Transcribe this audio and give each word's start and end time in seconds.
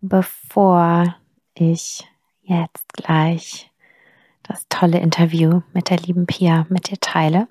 bevor 0.00 1.16
ich 1.54 2.06
jetzt 2.42 2.92
gleich 2.92 3.70
das 4.42 4.66
tolle 4.68 4.98
Interview 4.98 5.62
mit 5.72 5.90
der 5.90 5.98
lieben 5.98 6.26
Pia 6.26 6.66
mit 6.68 6.90
dir 6.90 6.98
teile, 7.00 7.48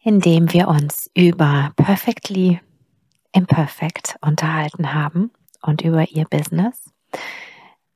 in 0.00 0.20
dem 0.20 0.52
wir 0.52 0.68
uns 0.68 1.10
über 1.14 1.72
Perfectly 1.76 2.60
Imperfect 3.32 4.16
unterhalten 4.20 4.92
haben 4.92 5.30
und 5.62 5.82
über 5.82 6.10
ihr 6.10 6.24
Business, 6.24 6.92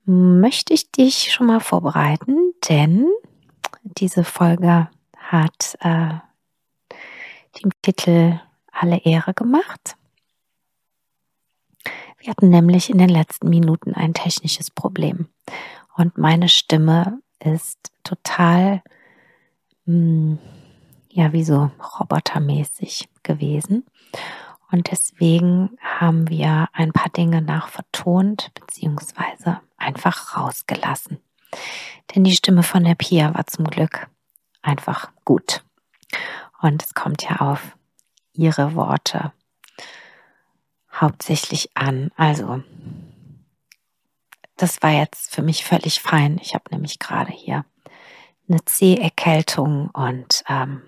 möchte 0.05 0.73
ich 0.73 0.91
dich 0.93 1.33
schon 1.33 1.49
mal 1.49 1.61
vorbereiten, 1.61 2.53
denn 2.69 3.07
diese 3.83 4.25
Folge 4.25 4.89
hat 5.17 5.77
äh, 5.81 6.15
den 7.61 7.71
Titel 7.83 8.41
Alle 8.71 8.99
Ehre 9.05 9.35
gemacht. 9.35 9.97
Wir 12.27 12.33
hatten 12.33 12.49
nämlich 12.49 12.91
in 12.91 12.99
den 12.99 13.09
letzten 13.09 13.49
Minuten 13.51 13.95
ein 13.95 14.13
technisches 14.13 14.69
Problem 14.69 15.29
und 15.95 16.19
meine 16.19 16.49
Stimme 16.49 17.21
ist 17.39 17.93
total, 18.03 18.83
mh, 19.85 19.93
hm, 19.93 20.39
ja, 21.09 21.33
wie 21.33 21.45
so 21.45 21.71
robotermäßig 22.01 23.09
gewesen. 23.23 23.87
Und 24.73 24.91
deswegen 24.91 25.79
haben 25.81 26.29
wir 26.29 26.69
ein 26.73 26.93
paar 26.93 27.11
Dinge 27.11 27.43
nachvertont 27.43 28.51
beziehungsweise 28.55 29.61
einfach 29.77 30.37
rausgelassen. 30.37 31.21
Denn 32.13 32.25
die 32.25 32.35
Stimme 32.35 32.65
von 32.65 32.83
der 32.83 32.97
Pia 32.97 33.37
war 33.37 33.47
zum 33.47 33.67
Glück 33.67 34.09
einfach 34.63 35.13
gut. 35.25 35.65
Und 36.61 36.83
es 36.83 36.93
kommt 36.93 37.23
ja 37.23 37.37
auf 37.37 37.77
ihre 38.33 38.75
Worte 38.75 39.31
hauptsächlich 41.01 41.71
an. 41.75 42.11
Also, 42.17 42.63
das 44.57 44.83
war 44.83 44.91
jetzt 44.91 45.35
für 45.35 45.43
mich 45.43 45.65
völlig 45.65 46.01
fein. 46.01 46.39
Ich 46.43 46.55
habe 46.55 46.65
nämlich 46.71 46.99
gerade 46.99 47.33
hier 47.33 47.65
eine 48.49 48.65
C-Erkältung 48.65 49.91
und 49.91 50.45
ähm, 50.49 50.83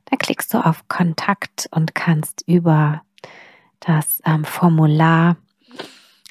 Da 0.10 0.16
klickst 0.18 0.54
du 0.54 0.66
auf 0.66 0.88
Kontakt 0.88 1.68
und 1.72 1.96
kannst 1.96 2.44
über 2.48 3.02
das 3.80 4.22
ähm, 4.26 4.46
Formular 4.46 5.36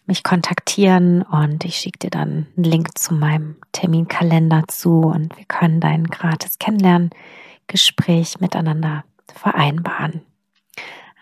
mich 0.06 0.22
kontaktieren 0.22 1.22
und 1.22 1.65
ich 1.65 1.77
schicke 1.77 1.99
dir 1.99 2.11
dann 2.11 2.47
einen 2.56 2.65
Link 2.65 2.99
zu 2.99 3.15
meinem 3.15 3.56
Terminkalender 3.72 4.65
zu 4.69 5.00
und 5.00 5.37
wir 5.37 5.44
können 5.47 5.81
dein 5.81 6.05
gratis 6.05 6.59
Kennenlerngespräch 6.59 8.41
miteinander 8.41 9.05
vereinbaren. 9.34 10.22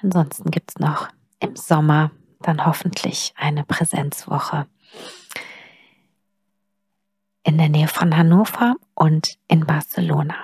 Ansonsten 0.02 0.50
gibt 0.50 0.70
es 0.70 0.78
noch 0.78 1.08
im 1.40 1.56
Sommer 1.56 2.10
dann 2.40 2.66
hoffentlich 2.66 3.32
eine 3.36 3.64
Präsenzwoche 3.64 4.66
in 7.42 7.58
der 7.58 7.68
Nähe 7.68 7.88
von 7.88 8.16
Hannover 8.16 8.76
und 8.94 9.38
in 9.48 9.66
Barcelona. 9.66 10.34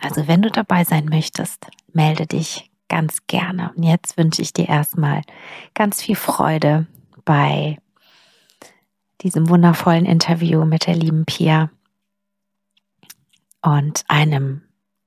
Also 0.00 0.28
wenn 0.28 0.42
du 0.42 0.50
dabei 0.50 0.84
sein 0.84 1.06
möchtest, 1.06 1.66
melde 1.92 2.26
dich 2.26 2.70
ganz 2.88 3.26
gerne. 3.26 3.72
Und 3.76 3.84
jetzt 3.84 4.18
wünsche 4.18 4.42
ich 4.42 4.52
dir 4.52 4.68
erstmal 4.68 5.22
ganz 5.74 6.02
viel 6.02 6.16
Freude 6.16 6.86
bei 7.24 7.78
diesem 9.22 9.48
wundervollen 9.48 10.04
Interview 10.04 10.64
mit 10.64 10.86
der 10.86 10.96
lieben 10.96 11.24
Pia 11.24 11.70
und 13.62 14.04
einem 14.08 14.62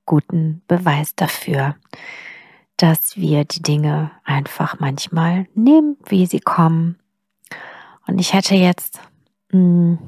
guten 0.06 0.62
Beweis 0.66 1.14
dafür, 1.14 1.76
dass 2.76 3.16
wir 3.16 3.44
die 3.44 3.62
Dinge 3.62 4.10
einfach 4.24 4.80
manchmal 4.80 5.46
nehmen, 5.54 5.96
wie 6.06 6.26
sie 6.26 6.40
kommen. 6.40 6.98
Und 8.06 8.18
ich 8.18 8.32
hätte 8.32 8.54
jetzt 8.54 8.98
mh, 9.52 9.58
hm, 9.58 9.98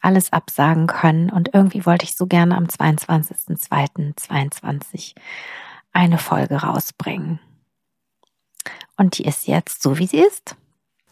alles 0.00 0.32
absagen 0.32 0.86
können 0.86 1.30
und 1.30 1.52
irgendwie 1.52 1.84
wollte 1.84 2.04
ich 2.04 2.16
so 2.16 2.26
gerne 2.26 2.56
am 2.56 2.66
22.02.22 2.66 5.16
eine 5.92 6.18
Folge 6.18 6.54
rausbringen. 6.56 7.40
Und 8.96 9.18
die 9.18 9.24
ist 9.24 9.48
jetzt 9.48 9.82
so, 9.82 9.98
wie 9.98 10.06
sie 10.06 10.18
ist. 10.18 10.56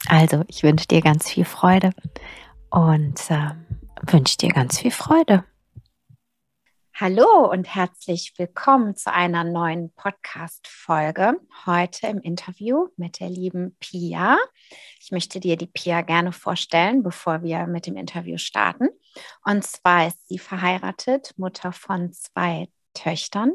Also, 0.09 0.45
ich 0.49 0.63
wünsche 0.63 0.87
dir 0.87 1.01
ganz 1.01 1.31
viel 1.31 1.45
Freude 1.47 1.91
und 2.71 3.31
äh, 3.31 3.51
wünsche 4.03 4.37
dir 4.37 4.51
ganz 4.51 4.79
viel 4.79 4.91
Freude. 4.91 5.45
Hallo 6.95 7.51
und 7.51 7.75
herzlich 7.75 8.35
willkommen 8.37 8.95
zu 8.95 9.13
einer 9.13 9.43
neuen 9.43 9.93
Podcast-Folge. 9.95 11.41
Heute 11.67 12.07
im 12.07 12.21
Interview 12.21 12.89
mit 12.97 13.19
der 13.19 13.31
lieben 13.31 13.77
Pia. 13.81 14.37
Ich 15.01 15.11
möchte 15.11 15.41
dir 15.41 15.57
die 15.57 15.67
Pia 15.67 16.03
gerne 16.03 16.33
vorstellen, 16.33 17.03
bevor 17.03 17.43
wir 17.43 17.67
mit 17.67 17.87
dem 17.87 17.97
Interview 17.97 18.37
starten. 18.37 18.91
Und 19.45 19.65
zwar 19.65 20.07
ist 20.07 20.29
sie 20.29 20.39
verheiratet, 20.39 21.33
Mutter 21.37 21.73
von 21.73 22.13
zwei 22.13 22.69
Töchtern 22.93 23.53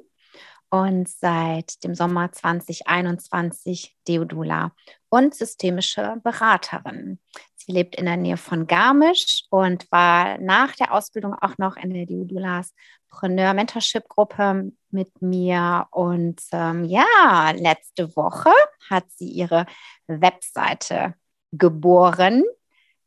und 0.70 1.10
seit 1.10 1.84
dem 1.84 1.96
Sommer 1.96 2.32
2021 2.32 3.96
Deodula 4.08 4.72
und 5.10 5.36
systemische 5.36 6.18
Beraterin. 6.24 7.20
Sie 7.56 7.72
lebt 7.72 7.96
in 7.96 8.06
der 8.06 8.18
Nähe 8.18 8.38
von 8.38 8.68
Garmisch 8.68 9.46
und 9.50 9.92
war 9.92 10.38
nach 10.40 10.76
der 10.76 10.94
Ausbildung 10.94 11.34
auch 11.34 11.58
noch 11.58 11.78
in 11.78 11.94
der 11.94 12.06
Deodulas 12.06 12.74
Preneur 13.10 13.54
Mentorship 13.54 14.08
Gruppe 14.08 14.72
mit 14.92 15.22
mir. 15.22 15.88
Und 15.92 16.42
ähm, 16.52 16.86
ja, 16.86 17.52
letzte 17.56 18.16
Woche 18.16 18.52
hat 18.90 19.06
sie 19.16 19.30
ihre 19.30 19.66
Webseite 20.08 21.16
geboren 21.52 22.44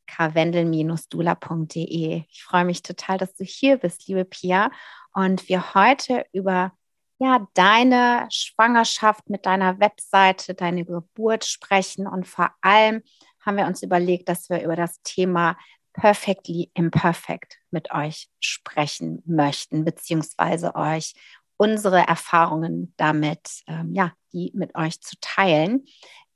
karwendel-dula.de. 0.07 2.25
Ich 2.29 2.45
freue 2.45 2.65
mich 2.65 2.83
total, 2.83 3.19
dass 3.19 3.35
du 3.35 3.45
hier 3.45 3.77
bist, 3.79 4.09
liebe 4.09 4.25
Pia, 4.25 4.71
und 5.15 5.49
wir 5.49 5.75
heute 5.75 6.25
über 6.33 6.73
ja, 7.23 7.47
deine 7.55 8.27
Schwangerschaft 8.31 9.31
mit 9.31 9.47
deiner 9.47 9.79
Webseite, 9.79 10.55
deine 10.55 10.85
Geburt 10.85 11.45
sprechen. 11.45 12.09
Und 12.09 12.27
vor 12.27 12.51
allem 12.61 13.03
haben 13.41 13.57
wir 13.57 13.67
uns 13.67 13.83
überlegt, 13.83 14.29
dass 14.29 14.51
wir 14.51 14.63
über 14.63 14.75
das 14.75 15.01
Thema 15.03 15.57
Perfectly 15.93 16.71
Imperfect 16.75 17.59
mit 17.71 17.93
euch 17.93 18.29
sprechen 18.41 19.23
möchten, 19.25 19.85
beziehungsweise 19.85 20.75
euch 20.75 21.15
unsere 21.57 22.01
Erfahrungen 22.01 22.93
damit, 22.97 23.63
ähm, 23.69 23.95
ja, 23.95 24.13
die 24.33 24.51
mit 24.55 24.75
euch 24.75 25.01
zu 25.01 25.15
teilen. 25.21 25.85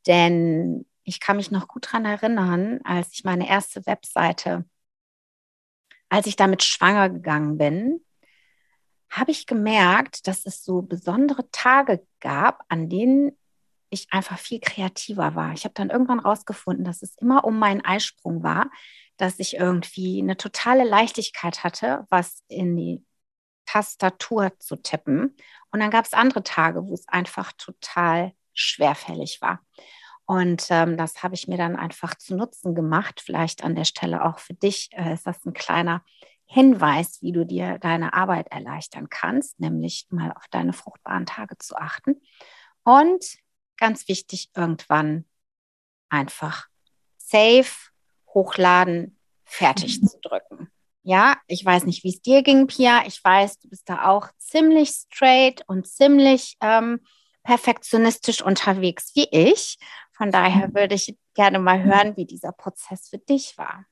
Denn 0.07 0.87
ich 1.03 1.19
kann 1.19 1.37
mich 1.37 1.51
noch 1.51 1.67
gut 1.67 1.87
daran 1.87 2.05
erinnern, 2.05 2.81
als 2.85 3.13
ich 3.13 3.25
meine 3.25 3.49
erste 3.49 3.85
Webseite, 3.87 4.65
als 6.11 6.29
ich 6.29 6.37
damit 6.37 6.63
schwanger 6.63 7.11
gegangen 7.11 7.59
bin, 7.59 8.06
habe 9.17 9.31
ich 9.31 9.47
gemerkt, 9.47 10.27
dass 10.27 10.47
es 10.47 10.65
so 10.65 10.83
besondere 10.83 11.51
Tage 11.51 12.07
gab, 12.21 12.63
an 12.69 12.89
denen 12.89 13.33
ich 13.91 14.09
einfach 14.13 14.39
viel 14.39 14.61
kreativer 14.61 15.35
war. 15.35 15.53
Ich 15.53 15.65
habe 15.65 15.75
dann 15.75 15.91
irgendwann 15.91 16.19
rausgefunden, 16.19 16.85
dass 16.85 17.03
es 17.03 17.17
immer 17.19 17.45
um 17.45 17.59
meinen 17.59 17.85
Eisprung 17.85 18.43
war, 18.43 18.71
dass 19.17 19.39
ich 19.39 19.57
irgendwie 19.57 20.21
eine 20.21 20.37
totale 20.37 20.85
Leichtigkeit 20.85 21.65
hatte, 21.65 22.05
was 22.11 22.43
in 22.49 22.77
die 22.77 23.05
Tastatur 23.65 24.53
zu 24.59 24.77
tippen. 24.77 25.37
Und 25.71 25.81
dann 25.81 25.91
gab 25.91 26.05
es 26.05 26.13
andere 26.13 26.43
Tage, 26.43 26.87
wo 26.87 26.95
es 26.95 27.09
einfach 27.09 27.53
total 27.53 28.33
schwerfällig 28.55 29.41
war. 29.41 29.61
Und 30.27 30.67
ähm, 30.71 30.97
das 30.97 31.23
habe 31.23 31.35
ich 31.35 31.47
mir 31.47 31.57
dann 31.57 31.77
einfach 31.77 32.17
zu 32.17 32.37
Nutzen 32.37 32.75
gemacht. 32.75 33.21
Vielleicht 33.25 33.63
an 33.63 33.77
der 33.77 33.85
Stelle 33.85 34.25
auch 34.25 34.41
für 34.41 34.55
dich 34.55 34.91
äh, 34.93 35.15
ist 35.15 35.27
das 35.27 35.45
ein 35.47 35.53
kleiner 35.53 36.05
Hinweis, 36.47 37.21
wie 37.23 37.33
du 37.33 37.45
dir 37.45 37.79
deine 37.79 38.15
Arbeit 38.15 38.49
erleichtern 38.49 39.09
kannst, 39.11 39.59
nämlich 39.59 40.07
mal 40.11 40.33
auf 40.33 40.47
deine 40.51 40.73
fruchtbaren 40.73 41.27
Tage 41.27 41.59
zu 41.59 41.77
achten. 41.77 42.21
Und 42.85 43.37
ganz 43.77 44.09
wichtig, 44.09 44.51
irgendwann 44.55 45.25
einfach 46.09 46.69
safe 47.19 47.91
hochladen, 48.33 49.19
fertig 49.45 50.01
mhm. 50.01 50.07
zu 50.07 50.21
drücken. 50.21 50.71
Ja, 51.03 51.37
ich 51.47 51.65
weiß 51.65 51.85
nicht, 51.85 52.03
wie 52.05 52.11
es 52.11 52.23
dir 52.23 52.43
ging, 52.43 52.67
Pia. 52.67 53.07
Ich 53.07 53.23
weiß, 53.23 53.61
du 53.61 53.69
bist 53.69 53.89
da 53.89 54.09
auch 54.09 54.29
ziemlich 54.39 54.91
straight 54.91 55.63
und 55.69 55.87
ziemlich 55.87 56.57
ähm, 56.61 57.01
perfektionistisch 57.45 58.43
unterwegs 58.43 59.13
wie 59.15 59.29
ich. 59.31 59.79
Von 60.13 60.33
daher 60.33 60.69
mhm. 60.69 60.75
würde 60.75 60.95
ich 60.97 61.17
gerne 61.35 61.59
mal 61.59 61.83
hören, 61.83 62.17
wie 62.17 62.27
dieser 62.27 62.53
Prozess 62.53 63.09
für 63.09 63.19
dich 63.19 63.57
war. 63.57 63.85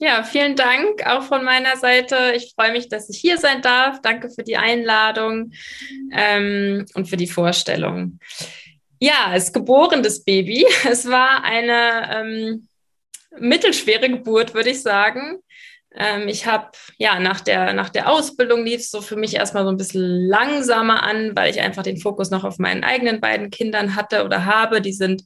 Ja, 0.00 0.22
vielen 0.22 0.54
Dank 0.54 1.04
auch 1.06 1.24
von 1.24 1.44
meiner 1.44 1.76
Seite. 1.76 2.32
Ich 2.36 2.52
freue 2.54 2.70
mich, 2.70 2.88
dass 2.88 3.10
ich 3.10 3.18
hier 3.18 3.36
sein 3.36 3.62
darf. 3.62 4.00
Danke 4.00 4.30
für 4.30 4.44
die 4.44 4.56
Einladung 4.56 5.50
ähm, 6.12 6.86
und 6.94 7.08
für 7.08 7.16
die 7.16 7.26
Vorstellung. 7.26 8.20
Ja, 9.00 9.32
es 9.34 9.44
ist 9.44 9.54
geboren, 9.54 10.04
das 10.04 10.22
Baby. 10.22 10.64
Es 10.88 11.08
war 11.08 11.42
eine 11.42 12.10
ähm, 12.12 12.68
mittelschwere 13.38 14.08
Geburt, 14.08 14.54
würde 14.54 14.70
ich 14.70 14.82
sagen. 14.82 15.38
Ähm, 15.96 16.28
ich 16.28 16.46
habe, 16.46 16.70
ja, 16.98 17.18
nach 17.18 17.40
der, 17.40 17.72
nach 17.72 17.88
der 17.88 18.08
Ausbildung 18.08 18.64
lief 18.64 18.82
es 18.82 18.92
so 18.92 19.00
für 19.00 19.16
mich 19.16 19.34
erstmal 19.34 19.64
so 19.64 19.70
ein 19.70 19.76
bisschen 19.76 20.28
langsamer 20.28 21.02
an, 21.02 21.34
weil 21.34 21.50
ich 21.50 21.60
einfach 21.60 21.82
den 21.82 21.98
Fokus 21.98 22.30
noch 22.30 22.44
auf 22.44 22.58
meinen 22.58 22.84
eigenen 22.84 23.20
beiden 23.20 23.50
Kindern 23.50 23.96
hatte 23.96 24.24
oder 24.24 24.44
habe. 24.44 24.80
Die 24.80 24.92
sind 24.92 25.24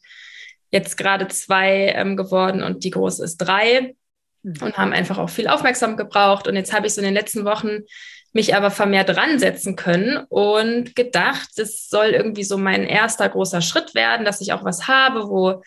jetzt 0.70 0.96
gerade 0.96 1.28
zwei 1.28 1.92
ähm, 1.94 2.16
geworden 2.16 2.62
und 2.62 2.84
die 2.84 2.90
große 2.90 3.22
ist 3.22 3.36
drei. 3.36 3.94
Und 4.42 4.76
haben 4.76 4.92
einfach 4.92 5.18
auch 5.18 5.30
viel 5.30 5.48
Aufmerksamkeit 5.48 6.06
gebraucht. 6.06 6.48
Und 6.48 6.56
jetzt 6.56 6.72
habe 6.72 6.86
ich 6.86 6.94
so 6.94 7.00
in 7.00 7.06
den 7.06 7.14
letzten 7.14 7.44
Wochen 7.44 7.80
mich 8.32 8.54
aber 8.54 8.70
vermehrt 8.70 9.14
dran 9.14 9.38
setzen 9.38 9.76
können 9.76 10.24
und 10.28 10.96
gedacht, 10.96 11.50
es 11.58 11.88
soll 11.88 12.08
irgendwie 12.08 12.44
so 12.44 12.56
mein 12.56 12.84
erster 12.84 13.28
großer 13.28 13.60
Schritt 13.60 13.94
werden, 13.94 14.24
dass 14.24 14.40
ich 14.40 14.52
auch 14.52 14.64
was 14.64 14.88
habe, 14.88 15.28
wo 15.28 15.62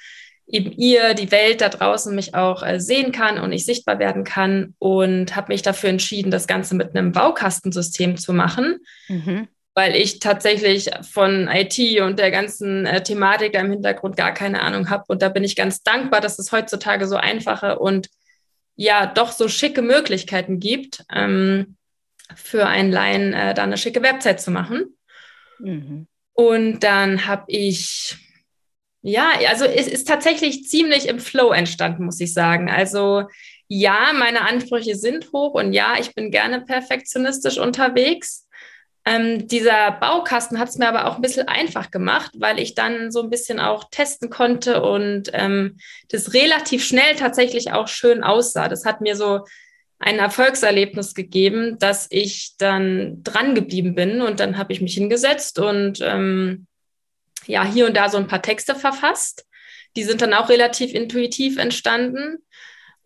eben 0.47 0.71
ihr, 0.71 1.13
die 1.13 1.31
Welt 1.31 1.61
da 1.61 1.69
draußen 1.69 2.13
mich 2.13 2.35
auch 2.35 2.63
äh, 2.63 2.79
sehen 2.79 3.11
kann 3.11 3.39
und 3.39 3.51
ich 3.51 3.65
sichtbar 3.65 3.99
werden 3.99 4.23
kann 4.23 4.75
und 4.79 5.35
habe 5.35 5.53
mich 5.53 5.61
dafür 5.61 5.89
entschieden, 5.89 6.31
das 6.31 6.47
Ganze 6.47 6.75
mit 6.75 6.95
einem 6.95 7.11
Baukastensystem 7.11 8.17
zu 8.17 8.31
machen, 8.33 8.79
mhm. 9.07 9.47
weil 9.73 9.95
ich 9.95 10.19
tatsächlich 10.19 10.91
von 11.01 11.47
IT 11.47 11.79
und 12.01 12.19
der 12.19 12.29
ganzen 12.29 12.85
äh, 12.85 13.01
Thematik 13.01 13.53
da 13.53 13.59
im 13.59 13.71
Hintergrund 13.71 14.17
gar 14.17 14.33
keine 14.33 14.61
Ahnung 14.61 14.89
habe. 14.89 15.05
Und 15.07 15.21
da 15.21 15.29
bin 15.29 15.43
ich 15.43 15.55
ganz 15.55 15.81
dankbar, 15.81 16.21
dass 16.21 16.37
es 16.37 16.51
heutzutage 16.51 17.07
so 17.07 17.15
einfache 17.15 17.79
und 17.79 18.07
ja 18.75 19.05
doch 19.05 19.31
so 19.31 19.47
schicke 19.47 19.81
Möglichkeiten 19.81 20.59
gibt, 20.59 21.05
ähm, 21.13 21.77
für 22.35 22.65
einen 22.65 22.91
Laien 22.91 23.33
äh, 23.33 23.53
da 23.53 23.63
eine 23.63 23.77
schicke 23.77 24.01
Website 24.01 24.41
zu 24.41 24.51
machen. 24.51 24.97
Mhm. 25.59 26.07
Und 26.33 26.79
dann 26.81 27.27
habe 27.27 27.45
ich 27.47 28.17
ja, 29.07 29.33
also 29.47 29.65
es 29.65 29.87
ist 29.87 30.07
tatsächlich 30.07 30.67
ziemlich 30.67 31.07
im 31.07 31.19
Flow 31.19 31.51
entstanden, 31.51 32.05
muss 32.05 32.19
ich 32.19 32.33
sagen. 32.33 32.71
Also 32.71 33.25
ja, 33.67 34.13
meine 34.17 34.41
Ansprüche 34.41 34.95
sind 34.95 35.31
hoch 35.31 35.53
und 35.53 35.73
ja, 35.73 35.93
ich 35.99 36.15
bin 36.15 36.31
gerne 36.31 36.61
perfektionistisch 36.61 37.59
unterwegs. 37.59 38.44
Ähm, 39.07 39.47
dieser 39.47 39.91
Baukasten 39.91 40.57
hat 40.57 40.69
es 40.69 40.77
mir 40.77 40.87
aber 40.87 41.05
auch 41.05 41.15
ein 41.15 41.21
bisschen 41.21 41.47
einfach 41.47 41.91
gemacht, 41.91 42.31
weil 42.37 42.59
ich 42.59 42.73
dann 42.73 43.11
so 43.11 43.21
ein 43.21 43.29
bisschen 43.29 43.59
auch 43.59 43.85
testen 43.91 44.31
konnte 44.31 44.81
und 44.81 45.29
ähm, 45.33 45.77
das 46.09 46.33
relativ 46.33 46.83
schnell 46.83 47.15
tatsächlich 47.15 47.71
auch 47.71 47.87
schön 47.87 48.23
aussah. 48.23 48.67
Das 48.67 48.83
hat 48.83 49.01
mir 49.01 49.15
so 49.15 49.45
ein 49.99 50.17
Erfolgserlebnis 50.17 51.13
gegeben, 51.13 51.77
dass 51.77 52.07
ich 52.09 52.55
dann 52.57 53.21
dran 53.23 53.53
geblieben 53.53 53.93
bin 53.93 54.21
und 54.21 54.39
dann 54.39 54.57
habe 54.57 54.73
ich 54.73 54.81
mich 54.81 54.95
hingesetzt 54.95 55.59
und 55.59 55.99
ähm, 56.01 56.65
ja 57.45 57.63
hier 57.63 57.85
und 57.85 57.95
da 57.95 58.09
so 58.09 58.17
ein 58.17 58.27
paar 58.27 58.41
Texte 58.41 58.73
verfasst. 58.73 59.45
Die 59.95 60.03
sind 60.03 60.21
dann 60.21 60.33
auch 60.33 60.49
relativ 60.49 60.93
intuitiv 60.93 61.57
entstanden. 61.57 62.39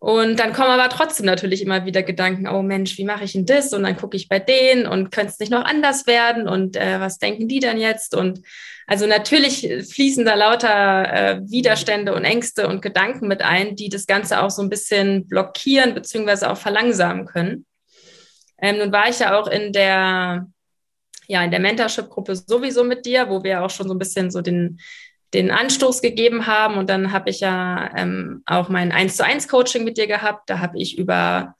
Und 0.00 0.40
dann 0.40 0.54
kommen 0.54 0.70
aber 0.70 0.88
trotzdem 0.88 1.26
natürlich 1.26 1.60
immer 1.60 1.84
wieder 1.84 2.02
Gedanken, 2.02 2.48
oh 2.48 2.62
Mensch, 2.62 2.96
wie 2.96 3.04
mache 3.04 3.24
ich 3.24 3.32
denn 3.32 3.44
das? 3.44 3.74
Und 3.74 3.82
dann 3.82 3.98
gucke 3.98 4.16
ich 4.16 4.30
bei 4.30 4.38
denen 4.38 4.86
und 4.86 5.10
könnte 5.10 5.32
es 5.32 5.38
nicht 5.38 5.52
noch 5.52 5.62
anders 5.62 6.06
werden? 6.06 6.48
Und 6.48 6.74
äh, 6.76 6.98
was 7.00 7.18
denken 7.18 7.48
die 7.48 7.60
denn 7.60 7.76
jetzt? 7.76 8.14
Und 8.16 8.40
also 8.86 9.06
natürlich 9.06 9.60
fließen 9.60 10.24
da 10.24 10.34
lauter 10.34 11.12
äh, 11.12 11.40
Widerstände 11.44 12.14
und 12.14 12.24
Ängste 12.24 12.66
und 12.66 12.80
Gedanken 12.80 13.28
mit 13.28 13.42
ein, 13.42 13.76
die 13.76 13.90
das 13.90 14.06
Ganze 14.06 14.42
auch 14.42 14.48
so 14.48 14.62
ein 14.62 14.70
bisschen 14.70 15.28
blockieren 15.28 15.92
beziehungsweise 15.92 16.50
auch 16.50 16.56
verlangsamen 16.56 17.26
können. 17.26 17.66
Ähm, 18.58 18.78
nun 18.78 18.92
war 18.92 19.10
ich 19.10 19.18
ja 19.18 19.38
auch 19.38 19.48
in 19.48 19.74
der 19.74 20.46
ja 21.28 21.44
in 21.44 21.50
der 21.50 21.60
Mentorship-Gruppe 21.60 22.36
sowieso 22.36 22.84
mit 22.84 23.04
dir, 23.04 23.28
wo 23.28 23.44
wir 23.44 23.62
auch 23.62 23.70
schon 23.70 23.86
so 23.86 23.94
ein 23.94 23.98
bisschen 23.98 24.30
so 24.30 24.40
den, 24.40 24.80
den 25.34 25.50
Anstoß 25.50 26.02
gegeben 26.02 26.46
haben. 26.46 26.76
Und 26.76 26.90
dann 26.90 27.12
habe 27.12 27.30
ich 27.30 27.40
ja 27.40 27.90
ähm, 27.96 28.42
auch 28.46 28.68
mein 28.68 28.92
1 28.92 29.16
zu 29.16 29.24
1 29.24 29.48
Coaching 29.48 29.84
mit 29.84 29.96
dir 29.96 30.06
gehabt. 30.06 30.50
Da 30.50 30.58
habe 30.58 30.78
ich 30.78 30.98
über, 30.98 31.54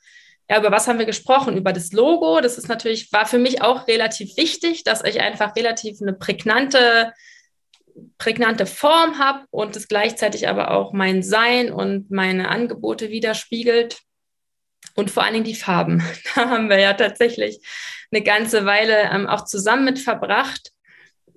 ja, 0.49 0.59
über 0.59 0.73
was 0.73 0.89
haben 0.89 0.99
wir 0.99 1.07
gesprochen? 1.07 1.57
Über 1.57 1.73
das 1.73 1.93
Logo. 1.93 2.41
Das 2.41 2.59
ist 2.59 2.69
natürlich, 2.69 3.13
war 3.13 3.27
für 3.27 3.39
mich 3.39 3.63
auch 3.63 3.87
relativ 3.87 4.37
wichtig, 4.37 4.85
dass 4.85 5.05
ich 5.05 5.21
einfach 5.21 5.55
relativ 5.55 5.99
eine 6.01 6.13
prägnante, 6.13 7.13
prägnante 8.19 8.67
Form 8.67 9.19
habe 9.19 9.45
und 9.51 9.77
es 9.77 9.87
gleichzeitig 9.87 10.49
aber 10.49 10.73
auch 10.73 10.93
mein 10.93 11.23
Sein 11.23 11.73
und 11.73 12.11
meine 12.11 12.49
Angebote 12.49 13.11
widerspiegelt. 13.11 14.01
Und 14.97 15.13
vor 15.13 15.23
allen 15.23 15.35
Dingen 15.35 15.45
die 15.45 15.55
Farben. 15.55 16.03
Da 16.35 16.51
haben 16.51 16.69
wir 16.69 16.81
ja 16.81 16.95
tatsächlich 16.95 17.61
eine 18.11 18.23
ganze 18.23 18.67
Weile 18.67 19.11
ähm, 19.13 19.29
auch 19.29 19.45
zusammen 19.45 19.85
mit 19.85 20.01
verbracht. 20.01 20.73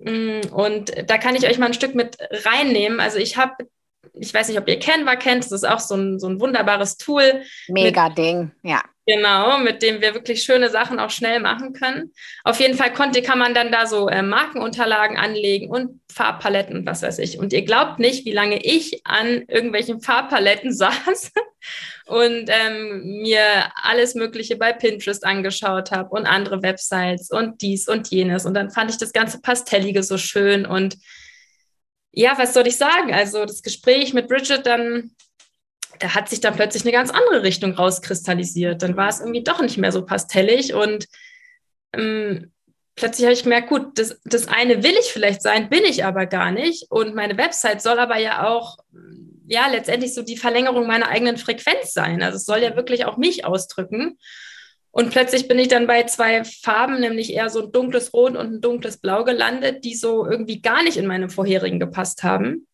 Mm, 0.04 0.52
und 0.52 0.92
da 1.08 1.18
kann 1.18 1.34
ich 1.34 1.46
euch 1.46 1.58
mal 1.58 1.66
ein 1.66 1.74
Stück 1.74 1.94
mit 1.94 2.16
reinnehmen. 2.44 3.00
Also 3.00 3.18
ich 3.18 3.36
habe, 3.36 3.66
ich 4.12 4.32
weiß 4.32 4.48
nicht, 4.48 4.58
ob 4.58 4.68
ihr 4.68 4.78
Canva 4.78 5.16
kennt, 5.16 5.44
das 5.44 5.52
ist 5.52 5.66
auch 5.66 5.80
so 5.80 5.96
ein, 5.96 6.20
so 6.20 6.28
ein 6.28 6.40
wunderbares 6.40 6.98
Tool. 6.98 7.42
Mega 7.68 8.10
Ding, 8.10 8.52
ja. 8.62 8.82
Genau, 9.06 9.58
mit 9.58 9.82
dem 9.82 10.00
wir 10.00 10.14
wirklich 10.14 10.42
schöne 10.44 10.70
Sachen 10.70 10.98
auch 10.98 11.10
schnell 11.10 11.38
machen 11.38 11.74
können. 11.74 12.14
Auf 12.42 12.58
jeden 12.58 12.74
Fall 12.74 12.90
konnte, 12.90 13.20
kann 13.20 13.38
man 13.38 13.52
dann 13.52 13.70
da 13.70 13.86
so 13.86 14.08
äh, 14.08 14.22
Markenunterlagen 14.22 15.18
anlegen 15.18 15.68
und 15.68 16.00
Farbpaletten 16.10 16.86
was 16.86 17.02
weiß 17.02 17.18
ich. 17.18 17.38
Und 17.38 17.52
ihr 17.52 17.66
glaubt 17.66 17.98
nicht, 17.98 18.24
wie 18.24 18.32
lange 18.32 18.64
ich 18.64 19.02
an 19.04 19.44
irgendwelchen 19.46 20.00
Farbpaletten 20.00 20.72
saß 20.74 21.32
und 22.06 22.48
ähm, 22.48 23.22
mir 23.22 23.70
alles 23.82 24.14
Mögliche 24.14 24.56
bei 24.56 24.72
Pinterest 24.72 25.24
angeschaut 25.24 25.90
habe 25.90 26.08
und 26.10 26.24
andere 26.26 26.62
Websites 26.62 27.30
und 27.30 27.60
dies 27.60 27.88
und 27.88 28.08
jenes. 28.08 28.46
Und 28.46 28.54
dann 28.54 28.70
fand 28.70 28.90
ich 28.90 28.96
das 28.96 29.12
ganze 29.12 29.40
Pastellige 29.40 30.02
so 30.02 30.16
schön. 30.16 30.64
Und 30.64 30.96
ja, 32.10 32.38
was 32.38 32.54
soll 32.54 32.66
ich 32.66 32.76
sagen? 32.76 33.12
Also 33.12 33.44
das 33.44 33.62
Gespräch 33.62 34.14
mit 34.14 34.28
Bridget 34.28 34.64
dann, 34.66 35.10
da 35.98 36.14
hat 36.14 36.28
sich 36.28 36.40
dann 36.40 36.54
plötzlich 36.54 36.84
eine 36.84 36.92
ganz 36.92 37.10
andere 37.10 37.42
Richtung 37.42 37.72
rauskristallisiert. 37.72 38.82
Dann 38.82 38.96
war 38.96 39.08
es 39.08 39.20
irgendwie 39.20 39.44
doch 39.44 39.60
nicht 39.60 39.78
mehr 39.78 39.92
so 39.92 40.04
pastellig 40.04 40.74
und 40.74 41.06
ähm, 41.92 42.52
plötzlich 42.96 43.24
habe 43.24 43.34
ich 43.34 43.42
gemerkt, 43.42 43.68
gut, 43.68 43.98
das, 43.98 44.20
das 44.24 44.48
eine 44.48 44.82
will 44.82 44.94
ich 45.00 45.12
vielleicht 45.12 45.42
sein, 45.42 45.68
bin 45.68 45.84
ich 45.84 46.04
aber 46.04 46.26
gar 46.26 46.50
nicht. 46.50 46.90
Und 46.90 47.14
meine 47.14 47.36
Website 47.36 47.82
soll 47.82 47.98
aber 47.98 48.18
ja 48.18 48.46
auch 48.46 48.78
ja 49.46 49.66
letztendlich 49.68 50.14
so 50.14 50.22
die 50.22 50.36
Verlängerung 50.36 50.86
meiner 50.86 51.08
eigenen 51.08 51.36
Frequenz 51.36 51.92
sein. 51.92 52.22
Also 52.22 52.36
es 52.36 52.44
soll 52.44 52.60
ja 52.60 52.76
wirklich 52.76 53.04
auch 53.04 53.16
mich 53.16 53.44
ausdrücken. 53.44 54.18
Und 54.90 55.10
plötzlich 55.10 55.48
bin 55.48 55.58
ich 55.58 55.68
dann 55.68 55.88
bei 55.88 56.04
zwei 56.04 56.44
Farben, 56.44 57.00
nämlich 57.00 57.32
eher 57.32 57.50
so 57.50 57.64
ein 57.64 57.72
dunkles 57.72 58.14
Rot 58.14 58.36
und 58.36 58.46
ein 58.46 58.60
dunkles 58.60 58.98
Blau 58.98 59.24
gelandet, 59.24 59.84
die 59.84 59.96
so 59.96 60.24
irgendwie 60.24 60.62
gar 60.62 60.84
nicht 60.84 60.96
in 60.96 61.06
meinem 61.06 61.30
vorherigen 61.30 61.80
gepasst 61.80 62.22
haben. 62.22 62.68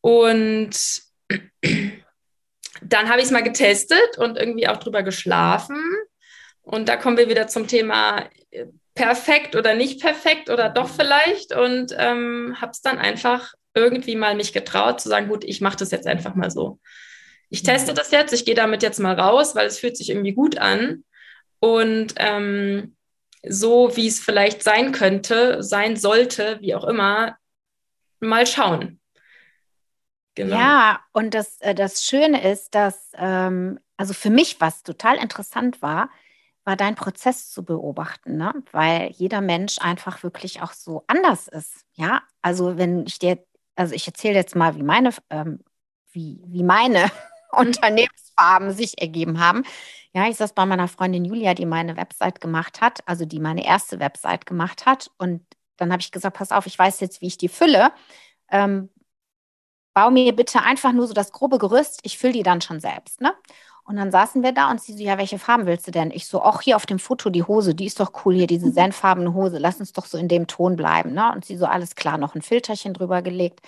Und 0.00 1.05
dann 2.82 3.08
habe 3.08 3.18
ich 3.18 3.26
es 3.26 3.30
mal 3.30 3.42
getestet 3.42 4.18
und 4.18 4.36
irgendwie 4.36 4.68
auch 4.68 4.76
drüber 4.76 5.02
geschlafen. 5.02 5.82
Und 6.62 6.88
da 6.88 6.96
kommen 6.96 7.16
wir 7.16 7.28
wieder 7.28 7.46
zum 7.46 7.68
Thema 7.68 8.28
äh, 8.50 8.66
perfekt 8.94 9.54
oder 9.56 9.74
nicht 9.74 10.00
perfekt 10.00 10.50
oder 10.50 10.68
doch 10.68 10.88
vielleicht. 10.88 11.54
Und 11.54 11.94
ähm, 11.96 12.56
habe 12.60 12.72
es 12.72 12.80
dann 12.80 12.98
einfach 12.98 13.54
irgendwie 13.74 14.16
mal 14.16 14.34
mich 14.34 14.52
getraut 14.52 15.00
zu 15.00 15.08
sagen, 15.08 15.28
gut, 15.28 15.44
ich 15.44 15.60
mache 15.60 15.76
das 15.76 15.90
jetzt 15.90 16.06
einfach 16.06 16.34
mal 16.34 16.50
so. 16.50 16.80
Ich 17.48 17.62
teste 17.62 17.94
das 17.94 18.10
jetzt, 18.10 18.32
ich 18.32 18.44
gehe 18.44 18.54
damit 18.54 18.82
jetzt 18.82 18.98
mal 18.98 19.18
raus, 19.18 19.54
weil 19.54 19.66
es 19.66 19.78
fühlt 19.78 19.96
sich 19.96 20.10
irgendwie 20.10 20.32
gut 20.32 20.58
an. 20.58 21.04
Und 21.60 22.14
ähm, 22.16 22.96
so, 23.48 23.96
wie 23.96 24.08
es 24.08 24.18
vielleicht 24.18 24.62
sein 24.62 24.92
könnte, 24.92 25.62
sein 25.62 25.96
sollte, 25.96 26.58
wie 26.60 26.74
auch 26.74 26.84
immer, 26.84 27.36
mal 28.18 28.46
schauen. 28.46 28.98
Genau. 30.36 30.54
Ja, 30.54 31.00
und 31.12 31.34
das, 31.34 31.60
äh, 31.62 31.74
das 31.74 32.04
Schöne 32.04 32.48
ist, 32.48 32.74
dass, 32.74 33.10
ähm, 33.16 33.80
also 33.96 34.12
für 34.12 34.30
mich, 34.30 34.60
was 34.60 34.82
total 34.82 35.16
interessant 35.16 35.82
war, 35.82 36.10
war 36.64 36.76
dein 36.76 36.94
Prozess 36.94 37.50
zu 37.50 37.64
beobachten, 37.64 38.36
ne? 38.36 38.52
weil 38.70 39.10
jeder 39.12 39.40
Mensch 39.40 39.78
einfach 39.80 40.22
wirklich 40.22 40.62
auch 40.62 40.72
so 40.72 41.04
anders 41.06 41.48
ist. 41.48 41.84
Ja, 41.94 42.22
also 42.42 42.76
wenn 42.76 43.06
ich 43.06 43.18
dir, 43.18 43.38
also 43.76 43.94
ich 43.94 44.06
erzähle 44.06 44.34
jetzt 44.34 44.54
mal, 44.54 44.76
wie 44.76 44.82
meine, 44.82 45.10
ähm, 45.30 45.60
wie, 46.12 46.42
wie 46.46 46.62
meine 46.62 47.10
Unternehmensfarben 47.52 48.72
sich 48.72 49.00
ergeben 49.00 49.40
haben. 49.40 49.64
Ja, 50.12 50.28
ich 50.28 50.36
saß 50.36 50.52
bei 50.52 50.66
meiner 50.66 50.88
Freundin 50.88 51.24
Julia, 51.24 51.54
die 51.54 51.66
meine 51.66 51.96
Website 51.96 52.40
gemacht 52.42 52.82
hat, 52.82 53.00
also 53.06 53.24
die 53.24 53.40
meine 53.40 53.64
erste 53.64 54.00
Website 54.00 54.44
gemacht 54.44 54.84
hat. 54.84 55.10
Und 55.16 55.46
dann 55.78 55.92
habe 55.92 56.02
ich 56.02 56.10
gesagt, 56.10 56.36
pass 56.36 56.52
auf, 56.52 56.66
ich 56.66 56.78
weiß 56.78 57.00
jetzt, 57.00 57.22
wie 57.22 57.26
ich 57.28 57.38
die 57.38 57.48
fülle. 57.48 57.92
Ähm, 58.50 58.90
bau 59.96 60.10
mir 60.10 60.36
bitte 60.36 60.62
einfach 60.62 60.92
nur 60.92 61.06
so 61.06 61.14
das 61.14 61.32
grobe 61.32 61.56
Gerüst, 61.56 62.00
ich 62.02 62.18
fülle 62.18 62.34
die 62.34 62.42
dann 62.42 62.60
schon 62.60 62.80
selbst. 62.80 63.22
Ne? 63.22 63.32
Und 63.84 63.96
dann 63.96 64.10
saßen 64.10 64.42
wir 64.42 64.52
da 64.52 64.70
und 64.70 64.78
sie 64.78 64.92
so, 64.92 65.02
ja, 65.02 65.16
welche 65.16 65.38
Farben 65.38 65.64
willst 65.64 65.86
du 65.86 65.90
denn? 65.90 66.10
Ich 66.10 66.26
so, 66.26 66.42
ach, 66.42 66.60
hier 66.60 66.76
auf 66.76 66.84
dem 66.84 66.98
Foto 66.98 67.30
die 67.30 67.44
Hose, 67.44 67.74
die 67.74 67.86
ist 67.86 67.98
doch 67.98 68.12
cool, 68.26 68.34
hier 68.34 68.46
diese 68.46 68.66
mhm. 68.66 68.72
senfarbene 68.74 69.32
Hose, 69.32 69.56
lass 69.56 69.80
uns 69.80 69.94
doch 69.94 70.04
so 70.04 70.18
in 70.18 70.28
dem 70.28 70.48
Ton 70.48 70.76
bleiben. 70.76 71.14
Ne? 71.14 71.32
Und 71.32 71.46
sie 71.46 71.56
so, 71.56 71.64
alles 71.64 71.94
klar, 71.94 72.18
noch 72.18 72.34
ein 72.34 72.42
Filterchen 72.42 72.92
drüber 72.92 73.22
gelegt. 73.22 73.60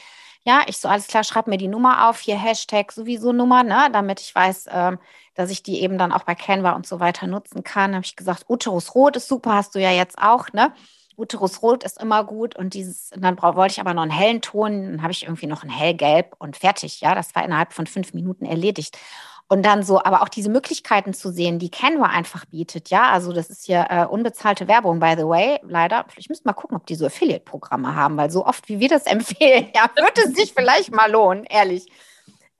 Ja, 0.44 0.64
ich 0.66 0.76
so, 0.76 0.88
alles 0.88 1.06
klar, 1.06 1.24
schreib 1.24 1.46
mir 1.46 1.56
die 1.56 1.66
Nummer 1.66 2.10
auf, 2.10 2.20
hier 2.20 2.36
Hashtag 2.36 2.92
sowieso 2.92 3.32
Nummer, 3.32 3.62
ne, 3.62 3.88
damit 3.90 4.20
ich 4.20 4.34
weiß, 4.34 4.66
ähm, 4.70 4.98
dass 5.34 5.50
ich 5.50 5.62
die 5.62 5.80
eben 5.80 5.96
dann 5.96 6.12
auch 6.12 6.24
bei 6.24 6.34
Canva 6.34 6.72
und 6.72 6.86
so 6.86 7.00
weiter 7.00 7.26
nutzen 7.26 7.64
kann. 7.64 7.94
Habe 7.94 8.04
ich 8.04 8.16
gesagt, 8.16 8.44
Uterus 8.48 8.94
Rot 8.94 9.16
ist 9.16 9.28
super, 9.28 9.54
hast 9.54 9.74
du 9.74 9.78
ja 9.78 9.92
jetzt 9.92 10.18
auch, 10.18 10.52
ne? 10.52 10.74
Uterus 11.18 11.62
Rot 11.62 11.84
ist 11.84 12.00
immer 12.00 12.24
gut 12.24 12.56
und 12.56 12.74
dieses, 12.74 13.10
und 13.12 13.22
dann 13.22 13.40
wollte 13.42 13.72
ich 13.72 13.80
aber 13.80 13.92
noch 13.92 14.02
einen 14.02 14.10
hellen 14.10 14.40
Ton, 14.40 14.84
dann 14.84 15.02
habe 15.02 15.12
ich 15.12 15.24
irgendwie 15.24 15.46
noch 15.46 15.64
ein 15.64 15.70
hellgelb 15.70 16.34
und 16.38 16.56
fertig, 16.56 17.00
ja, 17.00 17.14
das 17.14 17.34
war 17.34 17.44
innerhalb 17.44 17.72
von 17.72 17.86
fünf 17.86 18.14
Minuten 18.14 18.44
erledigt. 18.44 18.96
Und 19.50 19.64
dann 19.64 19.82
so, 19.82 20.02
aber 20.04 20.22
auch 20.22 20.28
diese 20.28 20.50
Möglichkeiten 20.50 21.14
zu 21.14 21.32
sehen, 21.32 21.58
die 21.58 21.70
Canva 21.70 22.06
einfach 22.06 22.44
bietet, 22.44 22.90
ja, 22.90 23.10
also 23.10 23.32
das 23.32 23.48
ist 23.48 23.64
hier 23.64 23.86
äh, 23.88 24.04
unbezahlte 24.04 24.68
Werbung, 24.68 25.00
by 25.00 25.14
the 25.16 25.26
way, 25.26 25.58
leider. 25.62 26.04
Ich 26.16 26.28
müsste 26.28 26.46
mal 26.46 26.52
gucken, 26.52 26.76
ob 26.76 26.86
die 26.86 26.94
so 26.94 27.06
Affiliate-Programme 27.06 27.94
haben, 27.96 28.18
weil 28.18 28.30
so 28.30 28.44
oft, 28.44 28.68
wie 28.68 28.78
wir 28.78 28.88
das 28.88 29.06
empfehlen, 29.06 29.68
ja, 29.74 29.90
wird 29.96 30.18
es 30.18 30.34
sich 30.34 30.52
vielleicht 30.54 30.92
mal 30.92 31.10
lohnen, 31.10 31.44
ehrlich. 31.44 31.86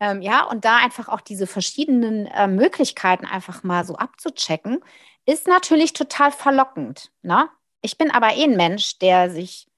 Ähm, 0.00 0.22
ja, 0.22 0.44
und 0.44 0.64
da 0.64 0.78
einfach 0.78 1.08
auch 1.08 1.20
diese 1.20 1.46
verschiedenen 1.46 2.26
äh, 2.26 2.46
Möglichkeiten 2.46 3.26
einfach 3.26 3.62
mal 3.64 3.84
so 3.84 3.96
abzuchecken, 3.96 4.82
ist 5.26 5.46
natürlich 5.46 5.92
total 5.92 6.32
verlockend. 6.32 7.10
Ne? 7.22 7.48
Ich 7.80 7.98
bin 7.98 8.10
aber 8.10 8.34
eh 8.34 8.44
ein 8.44 8.56
Mensch, 8.56 8.98
der 8.98 9.30
sich, 9.30 9.68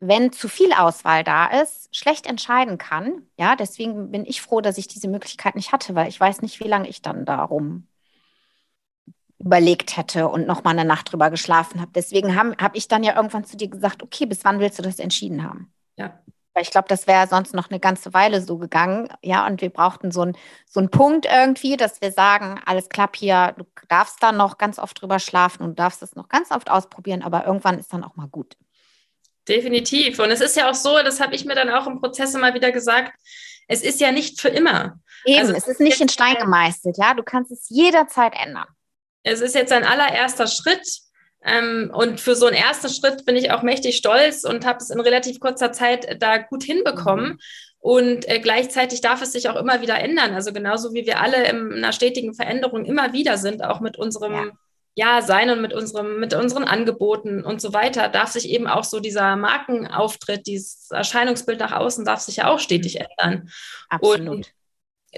wenn 0.00 0.32
zu 0.32 0.48
viel 0.48 0.72
Auswahl 0.72 1.24
da 1.24 1.46
ist, 1.62 1.94
schlecht 1.94 2.26
entscheiden 2.26 2.78
kann. 2.78 3.26
Ja, 3.38 3.56
deswegen 3.56 4.10
bin 4.10 4.24
ich 4.24 4.42
froh, 4.42 4.60
dass 4.60 4.78
ich 4.78 4.88
diese 4.88 5.08
Möglichkeit 5.08 5.54
nicht 5.54 5.72
hatte, 5.72 5.94
weil 5.94 6.08
ich 6.08 6.18
weiß 6.18 6.42
nicht, 6.42 6.60
wie 6.60 6.68
lange 6.68 6.88
ich 6.88 7.02
dann 7.02 7.24
darum 7.24 7.86
überlegt 9.38 9.96
hätte 9.96 10.28
und 10.28 10.46
noch 10.46 10.64
mal 10.64 10.70
eine 10.70 10.84
Nacht 10.84 11.12
drüber 11.12 11.30
geschlafen 11.30 11.80
habe. 11.80 11.90
Deswegen 11.94 12.36
habe 12.36 12.54
hab 12.60 12.76
ich 12.76 12.88
dann 12.88 13.02
ja 13.02 13.16
irgendwann 13.16 13.44
zu 13.44 13.56
dir 13.56 13.68
gesagt, 13.68 14.02
okay, 14.02 14.26
bis 14.26 14.44
wann 14.44 14.60
willst 14.60 14.78
du 14.78 14.82
das 14.82 14.98
entschieden 14.98 15.42
haben? 15.42 15.72
Ja. 15.96 16.20
Ich 16.60 16.70
glaube, 16.70 16.88
das 16.88 17.06
wäre 17.06 17.26
sonst 17.26 17.54
noch 17.54 17.70
eine 17.70 17.80
ganze 17.80 18.12
Weile 18.12 18.42
so 18.42 18.58
gegangen. 18.58 19.08
Ja, 19.22 19.46
und 19.46 19.60
wir 19.60 19.70
brauchten 19.70 20.10
so, 20.10 20.22
ein, 20.22 20.36
so 20.68 20.80
einen 20.80 20.90
Punkt 20.90 21.26
irgendwie, 21.26 21.76
dass 21.76 22.00
wir 22.00 22.12
sagen, 22.12 22.60
alles 22.66 22.88
klappt 22.88 23.16
hier, 23.16 23.54
du 23.56 23.64
darfst 23.88 24.22
da 24.22 24.32
noch 24.32 24.58
ganz 24.58 24.78
oft 24.78 25.00
drüber 25.00 25.18
schlafen 25.18 25.62
und 25.62 25.70
du 25.70 25.74
darfst 25.76 26.02
es 26.02 26.14
noch 26.16 26.28
ganz 26.28 26.50
oft 26.50 26.70
ausprobieren, 26.70 27.22
aber 27.22 27.46
irgendwann 27.46 27.78
ist 27.78 27.92
dann 27.92 28.04
auch 28.04 28.16
mal 28.16 28.28
gut. 28.28 28.56
Definitiv. 29.48 30.18
Und 30.18 30.30
es 30.30 30.40
ist 30.40 30.56
ja 30.56 30.70
auch 30.70 30.74
so, 30.74 30.98
das 31.02 31.20
habe 31.20 31.34
ich 31.34 31.44
mir 31.44 31.54
dann 31.54 31.70
auch 31.70 31.86
im 31.86 32.00
Prozess 32.00 32.34
immer 32.34 32.54
wieder 32.54 32.70
gesagt, 32.72 33.12
es 33.66 33.82
ist 33.82 34.00
ja 34.00 34.12
nicht 34.12 34.40
für 34.40 34.48
immer. 34.48 35.00
Eben, 35.24 35.40
also, 35.40 35.54
es 35.54 35.66
ist 35.66 35.80
nicht 35.80 36.00
in 36.00 36.08
Stein 36.08 36.36
gemeißelt, 36.36 36.96
ja. 36.98 37.14
Du 37.14 37.22
kannst 37.22 37.50
es 37.50 37.68
jederzeit 37.68 38.34
ändern. 38.34 38.66
Es 39.22 39.40
ist 39.40 39.54
jetzt 39.54 39.72
ein 39.72 39.84
allererster 39.84 40.46
Schritt 40.46 41.00
ähm, 41.44 41.90
und 41.92 42.20
für 42.20 42.34
so 42.34 42.46
einen 42.46 42.56
ersten 42.56 42.88
Schritt 42.88 43.24
bin 43.24 43.36
ich 43.36 43.50
auch 43.50 43.62
mächtig 43.62 43.96
stolz 43.96 44.44
und 44.44 44.66
habe 44.66 44.78
es 44.78 44.90
in 44.90 45.00
relativ 45.00 45.40
kurzer 45.40 45.72
Zeit 45.72 46.20
da 46.20 46.38
gut 46.38 46.62
hinbekommen. 46.62 47.30
Mhm. 47.30 47.38
Und 47.78 48.28
äh, 48.28 48.40
gleichzeitig 48.40 49.00
darf 49.00 49.22
es 49.22 49.32
sich 49.32 49.48
auch 49.48 49.56
immer 49.56 49.80
wieder 49.80 49.98
ändern. 49.98 50.34
Also 50.34 50.52
genauso 50.52 50.92
wie 50.92 51.06
wir 51.06 51.18
alle 51.18 51.48
in 51.48 51.72
einer 51.72 51.92
stetigen 51.92 52.34
Veränderung 52.34 52.84
immer 52.84 53.14
wieder 53.14 53.38
sind, 53.38 53.64
auch 53.64 53.80
mit 53.80 53.96
unserem 53.96 54.52
ja. 54.94 55.16
ja. 55.16 55.22
sein 55.22 55.48
und 55.48 55.62
mit 55.62 55.72
unserem, 55.72 56.20
mit 56.20 56.34
unseren 56.34 56.64
Angeboten 56.64 57.42
und 57.42 57.62
so 57.62 57.72
weiter, 57.72 58.10
darf 58.10 58.32
sich 58.32 58.50
eben 58.50 58.66
auch 58.66 58.84
so 58.84 59.00
dieser 59.00 59.34
Markenauftritt, 59.36 60.46
dieses 60.46 60.90
Erscheinungsbild 60.90 61.58
nach 61.58 61.72
außen, 61.72 62.04
darf 62.04 62.20
sich 62.20 62.36
ja 62.36 62.48
auch 62.48 62.58
stetig 62.58 62.96
mhm. 62.96 63.06
ändern. 63.18 63.50
Absolut. 63.88 64.28
Und 64.28 64.52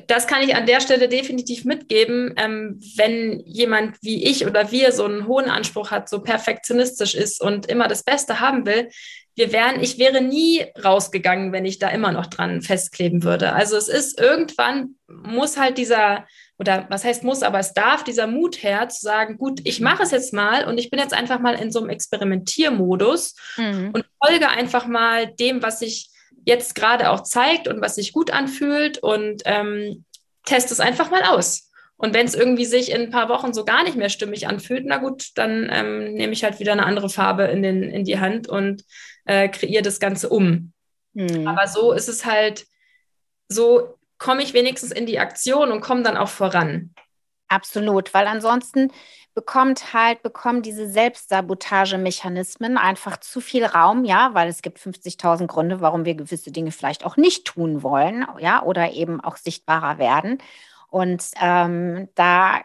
das 0.06 0.26
kann 0.26 0.42
ich 0.42 0.54
an 0.54 0.66
der 0.66 0.80
Stelle 0.80 1.08
definitiv 1.08 1.64
mitgeben, 1.64 2.34
ähm, 2.36 2.80
wenn 2.96 3.40
jemand 3.40 3.96
wie 4.00 4.24
ich 4.24 4.46
oder 4.46 4.70
wir 4.70 4.92
so 4.92 5.04
einen 5.04 5.26
hohen 5.26 5.50
Anspruch 5.50 5.90
hat, 5.90 6.08
so 6.08 6.22
perfektionistisch 6.22 7.14
ist 7.14 7.42
und 7.42 7.66
immer 7.66 7.88
das 7.88 8.02
Beste 8.02 8.40
haben 8.40 8.64
will. 8.64 8.88
Wir 9.34 9.52
wären, 9.52 9.82
ich 9.82 9.98
wäre 9.98 10.22
nie 10.22 10.64
rausgegangen, 10.82 11.52
wenn 11.52 11.64
ich 11.64 11.78
da 11.78 11.88
immer 11.88 12.12
noch 12.12 12.26
dran 12.26 12.62
festkleben 12.62 13.22
würde. 13.22 13.52
Also 13.52 13.76
es 13.76 13.88
ist 13.88 14.18
irgendwann 14.18 14.96
muss 15.08 15.58
halt 15.58 15.78
dieser 15.78 16.26
oder 16.58 16.86
was 16.90 17.04
heißt 17.04 17.24
muss, 17.24 17.42
aber 17.42 17.58
es 17.58 17.74
darf 17.74 18.04
dieser 18.04 18.26
Mut 18.26 18.62
her 18.62 18.88
zu 18.88 19.00
sagen, 19.00 19.36
gut, 19.36 19.60
ich 19.64 19.80
mache 19.80 20.04
es 20.04 20.10
jetzt 20.10 20.32
mal 20.32 20.64
und 20.64 20.78
ich 20.78 20.90
bin 20.90 21.00
jetzt 21.00 21.14
einfach 21.14 21.40
mal 21.40 21.54
in 21.54 21.72
so 21.72 21.80
einem 21.80 21.88
Experimentiermodus 21.88 23.34
mhm. 23.56 23.90
und 23.92 24.04
folge 24.24 24.48
einfach 24.48 24.86
mal 24.86 25.26
dem, 25.26 25.62
was 25.62 25.82
ich 25.82 26.11
jetzt 26.44 26.74
gerade 26.74 27.10
auch 27.10 27.22
zeigt 27.22 27.68
und 27.68 27.80
was 27.80 27.94
sich 27.94 28.12
gut 28.12 28.30
anfühlt 28.30 28.98
und 28.98 29.42
ähm, 29.44 30.04
teste 30.44 30.72
es 30.72 30.80
einfach 30.80 31.10
mal 31.10 31.22
aus. 31.24 31.70
Und 31.96 32.14
wenn 32.14 32.26
es 32.26 32.34
irgendwie 32.34 32.64
sich 32.64 32.90
in 32.90 33.02
ein 33.02 33.10
paar 33.10 33.28
Wochen 33.28 33.54
so 33.54 33.64
gar 33.64 33.84
nicht 33.84 33.96
mehr 33.96 34.08
stimmig 34.08 34.48
anfühlt, 34.48 34.84
na 34.86 34.96
gut, 34.96 35.30
dann 35.36 35.68
ähm, 35.70 36.14
nehme 36.14 36.32
ich 36.32 36.42
halt 36.42 36.58
wieder 36.58 36.72
eine 36.72 36.84
andere 36.84 37.08
Farbe 37.08 37.44
in, 37.44 37.62
den, 37.62 37.84
in 37.84 38.04
die 38.04 38.18
Hand 38.18 38.48
und 38.48 38.84
äh, 39.24 39.48
kreiere 39.48 39.82
das 39.82 40.00
Ganze 40.00 40.28
um. 40.28 40.72
Hm. 41.14 41.46
Aber 41.46 41.68
so 41.68 41.92
ist 41.92 42.08
es 42.08 42.24
halt, 42.24 42.66
so 43.48 43.98
komme 44.18 44.42
ich 44.42 44.52
wenigstens 44.52 44.90
in 44.90 45.06
die 45.06 45.20
Aktion 45.20 45.70
und 45.70 45.80
komme 45.80 46.02
dann 46.02 46.16
auch 46.16 46.28
voran. 46.28 46.92
Absolut, 47.48 48.14
weil 48.14 48.26
ansonsten 48.26 48.90
bekommt 49.34 49.92
halt, 49.94 50.22
bekommen 50.22 50.62
diese 50.62 50.88
Selbstsabotagemechanismen 50.88 52.76
einfach 52.76 53.18
zu 53.18 53.40
viel 53.40 53.64
Raum, 53.64 54.04
ja, 54.04 54.34
weil 54.34 54.48
es 54.48 54.62
gibt 54.62 54.78
50.000 54.78 55.46
Gründe, 55.46 55.80
warum 55.80 56.04
wir 56.04 56.14
gewisse 56.14 56.52
Dinge 56.52 56.72
vielleicht 56.72 57.04
auch 57.04 57.16
nicht 57.16 57.46
tun 57.46 57.82
wollen, 57.82 58.26
ja, 58.38 58.62
oder 58.62 58.92
eben 58.92 59.20
auch 59.20 59.36
sichtbarer 59.36 59.98
werden. 59.98 60.38
Und 60.88 61.30
ähm, 61.40 62.08
da 62.14 62.62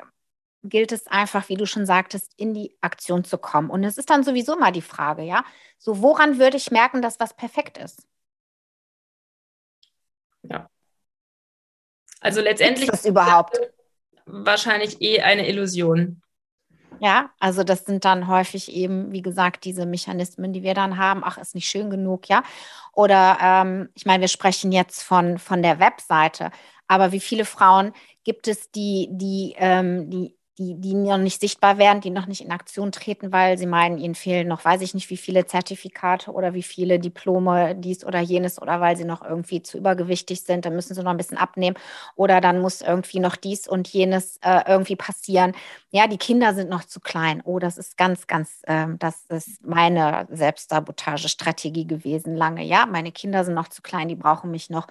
gilt 0.63 0.91
es 0.91 1.07
einfach, 1.07 1.49
wie 1.49 1.55
du 1.55 1.65
schon 1.65 1.85
sagtest, 1.85 2.33
in 2.37 2.53
die 2.53 2.75
Aktion 2.81 3.23
zu 3.23 3.37
kommen. 3.37 3.69
Und 3.69 3.83
es 3.83 3.97
ist 3.97 4.09
dann 4.09 4.23
sowieso 4.23 4.55
immer 4.57 4.71
die 4.71 4.81
Frage, 4.81 5.23
ja, 5.23 5.43
so 5.77 6.01
woran 6.01 6.39
würde 6.39 6.57
ich 6.57 6.71
merken, 6.71 7.01
dass 7.01 7.19
was 7.19 7.35
perfekt 7.35 7.77
ist? 7.77 8.05
Ja. 10.43 10.69
Also 12.19 12.41
letztendlich 12.41 12.89
ist 12.89 13.03
das 13.03 13.05
überhaupt 13.05 13.59
wahrscheinlich 14.25 15.01
eh 15.01 15.21
eine 15.21 15.47
Illusion. 15.47 16.21
Ja, 16.99 17.29
also 17.39 17.63
das 17.63 17.85
sind 17.85 18.05
dann 18.05 18.27
häufig 18.27 18.71
eben, 18.71 19.11
wie 19.11 19.21
gesagt, 19.21 19.65
diese 19.65 19.85
Mechanismen, 19.85 20.51
die 20.51 20.63
wir 20.63 20.73
dann 20.73 20.97
haben. 20.97 21.21
Ach, 21.23 21.37
ist 21.37 21.53
nicht 21.53 21.69
schön 21.69 21.89
genug, 21.91 22.27
ja. 22.27 22.41
Oder 22.93 23.37
ähm, 23.41 23.89
ich 23.93 24.05
meine, 24.05 24.21
wir 24.21 24.27
sprechen 24.29 24.71
jetzt 24.71 25.03
von, 25.03 25.37
von 25.37 25.61
der 25.61 25.79
Webseite, 25.79 26.49
aber 26.87 27.11
wie 27.11 27.19
viele 27.19 27.45
Frauen 27.45 27.93
gibt 28.23 28.47
es, 28.47 28.71
die, 28.71 29.09
die, 29.11 29.53
ähm, 29.57 30.09
die 30.09 30.36
die, 30.57 30.75
die 30.79 30.93
noch 30.95 31.17
nicht 31.17 31.39
sichtbar 31.39 31.77
werden, 31.77 32.01
die 32.01 32.09
noch 32.09 32.25
nicht 32.25 32.41
in 32.43 32.51
Aktion 32.51 32.91
treten, 32.91 33.31
weil 33.31 33.57
sie 33.57 33.67
meinen, 33.67 33.97
ihnen 33.97 34.15
fehlen 34.15 34.47
noch, 34.47 34.65
weiß 34.65 34.81
ich 34.81 34.93
nicht, 34.93 35.09
wie 35.09 35.17
viele 35.17 35.45
Zertifikate 35.45 36.31
oder 36.31 36.53
wie 36.53 36.63
viele 36.63 36.99
Diplome, 36.99 37.75
dies 37.75 38.03
oder 38.05 38.19
jenes, 38.19 38.61
oder 38.61 38.81
weil 38.81 38.97
sie 38.97 39.05
noch 39.05 39.21
irgendwie 39.23 39.61
zu 39.61 39.77
übergewichtig 39.77 40.41
sind, 40.41 40.65
dann 40.65 40.75
müssen 40.75 40.95
sie 40.95 41.03
noch 41.03 41.11
ein 41.11 41.17
bisschen 41.17 41.37
abnehmen 41.37 41.77
oder 42.15 42.41
dann 42.41 42.59
muss 42.61 42.81
irgendwie 42.81 43.19
noch 43.19 43.35
dies 43.35 43.67
und 43.67 43.87
jenes 43.87 44.37
äh, 44.41 44.61
irgendwie 44.67 44.95
passieren. 44.95 45.53
Ja, 45.91 46.07
die 46.07 46.17
Kinder 46.17 46.53
sind 46.53 46.69
noch 46.69 46.83
zu 46.85 46.99
klein. 46.99 47.41
Oh, 47.45 47.59
das 47.59 47.77
ist 47.77 47.97
ganz, 47.97 48.27
ganz, 48.27 48.61
äh, 48.63 48.87
das 48.99 49.25
ist 49.29 49.63
meine 49.65 50.27
Selbstsabotagestrategie 50.31 51.85
gewesen 51.87 52.35
lange. 52.35 52.63
Ja, 52.63 52.85
meine 52.85 53.11
Kinder 53.11 53.43
sind 53.45 53.53
noch 53.53 53.67
zu 53.69 53.81
klein, 53.81 54.07
die 54.09 54.15
brauchen 54.15 54.51
mich 54.51 54.69
noch. 54.69 54.87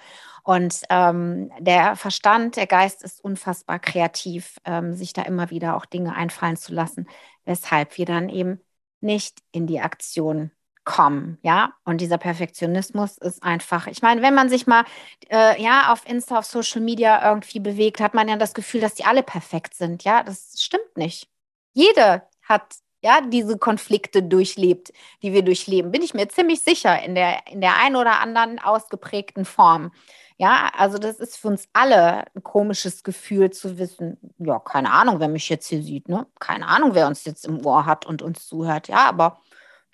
Und 0.46 0.82
ähm, 0.90 1.50
der 1.58 1.96
Verstand, 1.96 2.54
der 2.54 2.68
Geist 2.68 3.02
ist 3.02 3.20
unfassbar 3.20 3.80
kreativ, 3.80 4.60
ähm, 4.64 4.94
sich 4.94 5.12
da 5.12 5.22
immer 5.22 5.50
wieder 5.50 5.76
auch 5.76 5.86
Dinge 5.86 6.14
einfallen 6.14 6.56
zu 6.56 6.72
lassen, 6.72 7.08
weshalb 7.44 7.98
wir 7.98 8.06
dann 8.06 8.28
eben 8.28 8.60
nicht 9.00 9.40
in 9.50 9.66
die 9.66 9.80
Aktion 9.80 10.52
kommen, 10.84 11.38
ja. 11.42 11.72
Und 11.84 12.00
dieser 12.00 12.16
Perfektionismus 12.18 13.18
ist 13.18 13.42
einfach, 13.42 13.88
ich 13.88 14.02
meine, 14.02 14.22
wenn 14.22 14.36
man 14.36 14.48
sich 14.48 14.68
mal 14.68 14.84
äh, 15.30 15.60
ja 15.60 15.92
auf 15.92 16.08
Insta, 16.08 16.38
auf 16.38 16.44
Social 16.44 16.80
Media 16.80 17.28
irgendwie 17.28 17.58
bewegt, 17.58 17.98
hat 17.98 18.14
man 18.14 18.28
ja 18.28 18.36
das 18.36 18.54
Gefühl, 18.54 18.80
dass 18.80 18.94
die 18.94 19.04
alle 19.04 19.24
perfekt 19.24 19.74
sind, 19.74 20.04
ja. 20.04 20.22
Das 20.22 20.62
stimmt 20.62 20.96
nicht. 20.96 21.28
Jede 21.72 22.22
hat 22.42 22.76
ja, 23.02 23.20
diese 23.20 23.58
Konflikte 23.58 24.22
durchlebt, 24.22 24.92
die 25.22 25.32
wir 25.32 25.42
durchleben, 25.42 25.90
bin 25.90 26.02
ich 26.02 26.14
mir 26.14 26.28
ziemlich 26.28 26.60
sicher 26.60 27.02
in 27.02 27.16
der, 27.16 27.46
in 27.48 27.60
der 27.60 27.76
einen 27.78 27.96
oder 27.96 28.20
anderen 28.20 28.60
ausgeprägten 28.60 29.44
Form. 29.44 29.92
Ja, 30.38 30.70
also 30.76 30.98
das 30.98 31.18
ist 31.18 31.38
für 31.38 31.48
uns 31.48 31.66
alle 31.72 32.24
ein 32.34 32.42
komisches 32.42 33.02
Gefühl 33.02 33.50
zu 33.50 33.78
wissen, 33.78 34.18
ja, 34.38 34.58
keine 34.58 34.92
Ahnung, 34.92 35.18
wer 35.18 35.28
mich 35.28 35.48
jetzt 35.48 35.66
hier 35.68 35.82
sieht, 35.82 36.08
ne? 36.08 36.26
Keine 36.38 36.66
Ahnung, 36.68 36.94
wer 36.94 37.06
uns 37.06 37.24
jetzt 37.24 37.46
im 37.46 37.64
Ohr 37.64 37.86
hat 37.86 38.04
und 38.04 38.20
uns 38.20 38.46
zuhört. 38.46 38.88
Ja, 38.88 39.06
aber 39.08 39.40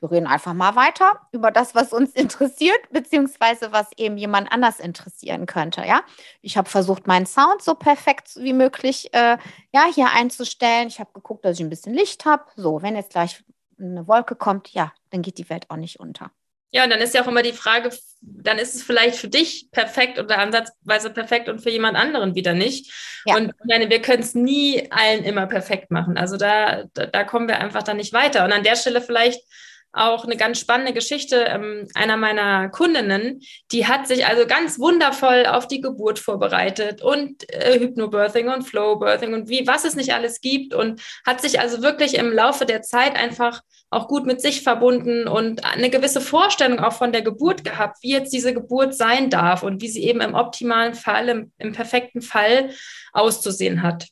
wir 0.01 0.11
reden 0.11 0.27
einfach 0.27 0.53
mal 0.53 0.75
weiter 0.75 1.21
über 1.31 1.53
das, 1.53 1.77
was 1.77 1.93
uns 1.93 2.11
interessiert, 2.15 2.81
beziehungsweise 2.91 3.71
was 3.71 3.91
eben 3.97 4.17
jemand 4.17 4.51
anders 4.51 4.81
interessieren 4.81 5.47
könnte. 5.47 5.83
Ja, 5.87 6.03
ich 6.41 6.57
habe 6.57 6.69
versucht, 6.69 7.07
meinen 7.07 7.27
Sound 7.27 7.63
so 7.63 7.77
perfekt 7.77 8.35
wie 8.37 8.53
möglich 8.53 9.15
äh, 9.15 9.39
ja, 9.73 9.85
hier 9.95 10.11
einzustellen. 10.11 10.89
Ich 10.89 10.99
habe 10.99 11.13
geguckt, 11.15 11.45
dass 11.45 11.59
ich 11.59 11.65
ein 11.65 11.71
bisschen 11.71 11.95
Licht 11.95 12.25
habe. 12.25 12.45
So, 12.57 12.83
wenn 12.83 12.97
jetzt 12.97 13.11
gleich 13.11 13.45
eine 13.79 14.09
Wolke 14.09 14.35
kommt, 14.35 14.71
ja, 14.73 14.93
dann 15.11 15.23
geht 15.23 15.39
die 15.39 15.49
Welt 15.49 15.71
auch 15.71 15.77
nicht 15.77 16.01
unter. 16.01 16.33
Ja, 16.73 16.85
und 16.85 16.91
dann 16.91 17.01
ist 17.01 17.15
ja 17.15 17.23
auch 17.23 17.29
immer 17.29 17.43
die 17.43 17.53
Frage, 17.53 17.91
dann 18.23 18.59
ist 18.59 18.75
es 18.75 18.83
vielleicht 18.83 19.17
für 19.17 19.29
dich 19.29 19.69
perfekt 19.73 20.19
oder 20.19 20.39
ansatzweise 20.39 21.11
perfekt 21.11 21.51
und 21.51 21.61
für 21.61 21.71
jemand 21.71 21.99
anderen 21.99 22.35
wieder 22.35 22.55
nicht. 22.55 22.91
Ja. 23.27 23.37
Und 23.37 23.51
ich 23.51 23.65
meine, 23.69 23.91
wir 23.91 24.01
können 24.01 24.23
es 24.23 24.35
nie 24.35 24.91
allen 24.91 25.23
immer 25.23 25.47
perfekt 25.47 25.91
machen. 25.91 26.17
Also 26.17 26.39
da, 26.39 26.85
da, 26.95 27.07
da 27.07 27.25
kommen 27.25 27.47
wir 27.47 27.59
einfach 27.59 27.83
dann 27.83 27.99
nicht 27.99 28.15
weiter. 28.15 28.45
Und 28.45 28.53
an 28.53 28.63
der 28.63 28.77
Stelle 28.77 29.03
vielleicht 29.03 29.43
auch 29.93 30.25
eine 30.25 30.37
ganz 30.37 30.59
spannende 30.59 30.93
Geschichte. 30.93 31.45
Ähm, 31.49 31.87
einer 31.95 32.17
meiner 32.17 32.69
Kundinnen, 32.71 33.43
die 33.71 33.87
hat 33.87 34.07
sich 34.07 34.27
also 34.27 34.47
ganz 34.47 34.79
wundervoll 34.79 35.47
auf 35.47 35.69
die 35.69 35.81
Geburt 35.81 36.19
vorbereitet 36.19 37.03
und 37.03 37.49
äh, 37.53 37.79
Hypnobirthing 37.79 38.49
und 38.49 38.63
Flowbirthing 38.63 39.35
und 39.35 39.49
wie, 39.49 39.67
was 39.67 39.85
es 39.85 39.95
nicht 39.95 40.15
alles 40.15 40.41
gibt 40.41 40.75
und 40.75 41.03
hat 41.27 41.41
sich 41.41 41.61
also 41.61 41.83
wirklich 41.83 42.15
im 42.15 42.33
Laufe 42.33 42.65
der 42.65 42.83
Zeit 42.83 43.17
einfach 43.17 43.61
auch 43.91 44.09
gut 44.09 44.25
mit 44.25 44.41
sich 44.41 44.63
verbunden 44.63 45.29
und 45.29 45.65
eine 45.65 45.91
gewisse 45.91 46.23
Vorstellung 46.23 46.81
auch 46.81 46.95
von 46.95 47.13
der 47.13 47.23
Geburt 47.23 47.63
gehabt, 47.63 47.99
wie 48.03 48.13
jetzt 48.13 48.33
diese 48.33 48.55
Geburt 48.55 48.95
sein 48.95 49.29
darf 49.29 49.63
und 49.63 49.83
wie 49.83 49.89
sie 49.89 50.05
eben 50.05 50.23
im 50.23 50.35
optimalen 50.35 50.95
Fall, 50.95 51.29
im, 51.29 51.53
im 51.59 51.73
perfekten 51.73 52.23
Fall 52.23 52.71
auszusehen 53.13 53.83
hat. 53.83 54.09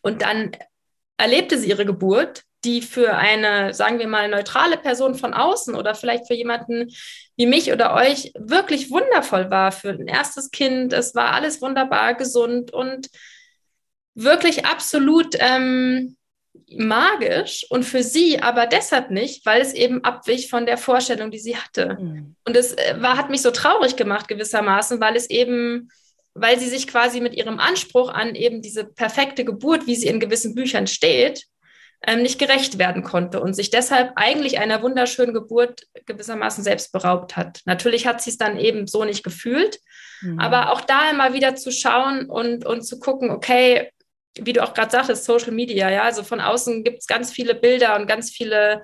Und 0.00 0.22
dann 0.22 0.52
erlebte 1.18 1.58
sie 1.58 1.68
ihre 1.68 1.84
Geburt 1.84 2.44
die 2.68 2.82
für 2.82 3.16
eine, 3.16 3.72
sagen 3.72 3.98
wir 3.98 4.06
mal, 4.06 4.28
neutrale 4.28 4.76
Person 4.76 5.14
von 5.14 5.32
außen 5.32 5.74
oder 5.74 5.94
vielleicht 5.94 6.26
für 6.26 6.34
jemanden 6.34 6.90
wie 7.36 7.46
mich 7.46 7.72
oder 7.72 7.94
euch 7.94 8.32
wirklich 8.38 8.90
wundervoll 8.90 9.50
war 9.50 9.72
für 9.72 9.90
ein 9.90 10.06
erstes 10.06 10.50
Kind. 10.50 10.92
Es 10.92 11.14
war 11.14 11.32
alles 11.32 11.62
wunderbar, 11.62 12.14
gesund 12.14 12.70
und 12.72 13.08
wirklich 14.14 14.66
absolut 14.66 15.34
ähm, 15.38 16.16
magisch 16.76 17.64
und 17.70 17.84
für 17.84 18.02
sie 18.02 18.42
aber 18.42 18.66
deshalb 18.66 19.10
nicht, 19.10 19.46
weil 19.46 19.62
es 19.62 19.72
eben 19.72 20.04
abwich 20.04 20.50
von 20.50 20.66
der 20.66 20.76
Vorstellung, 20.76 21.30
die 21.30 21.38
sie 21.38 21.56
hatte. 21.56 21.96
Mhm. 21.98 22.36
Und 22.44 22.54
es 22.54 22.74
äh, 22.74 22.96
war, 22.98 23.16
hat 23.16 23.30
mich 23.30 23.40
so 23.40 23.50
traurig 23.50 23.96
gemacht 23.96 24.28
gewissermaßen, 24.28 25.00
weil 25.00 25.16
es 25.16 25.30
eben 25.30 25.90
weil 26.40 26.60
sie 26.60 26.68
sich 26.68 26.86
quasi 26.86 27.20
mit 27.20 27.34
ihrem 27.34 27.58
Anspruch 27.58 28.10
an 28.10 28.36
eben 28.36 28.62
diese 28.62 28.84
perfekte 28.84 29.44
Geburt, 29.44 29.88
wie 29.88 29.96
sie 29.96 30.06
in 30.06 30.20
gewissen 30.20 30.54
Büchern 30.54 30.86
steht, 30.86 31.47
ähm, 32.06 32.22
nicht 32.22 32.38
gerecht 32.38 32.78
werden 32.78 33.02
konnte 33.02 33.40
und 33.40 33.54
sich 33.54 33.70
deshalb 33.70 34.12
eigentlich 34.16 34.58
einer 34.58 34.82
wunderschönen 34.82 35.34
Geburt 35.34 35.82
gewissermaßen 36.06 36.62
selbst 36.62 36.92
beraubt 36.92 37.36
hat. 37.36 37.60
Natürlich 37.64 38.06
hat 38.06 38.22
sie 38.22 38.30
es 38.30 38.38
dann 38.38 38.56
eben 38.56 38.86
so 38.86 39.04
nicht 39.04 39.24
gefühlt, 39.24 39.80
mhm. 40.20 40.38
aber 40.38 40.72
auch 40.72 40.80
da 40.80 41.10
immer 41.10 41.34
wieder 41.34 41.56
zu 41.56 41.72
schauen 41.72 42.26
und, 42.26 42.64
und 42.64 42.82
zu 42.82 43.00
gucken, 43.00 43.30
okay, 43.30 43.90
wie 44.40 44.52
du 44.52 44.62
auch 44.62 44.74
gerade 44.74 44.92
sagtest, 44.92 45.24
Social 45.24 45.50
Media, 45.50 45.90
ja, 45.90 46.02
also 46.02 46.22
von 46.22 46.40
außen 46.40 46.84
gibt 46.84 46.98
es 46.98 47.06
ganz 47.06 47.32
viele 47.32 47.54
Bilder 47.54 47.96
und 47.96 48.06
ganz 48.06 48.30
viele 48.30 48.82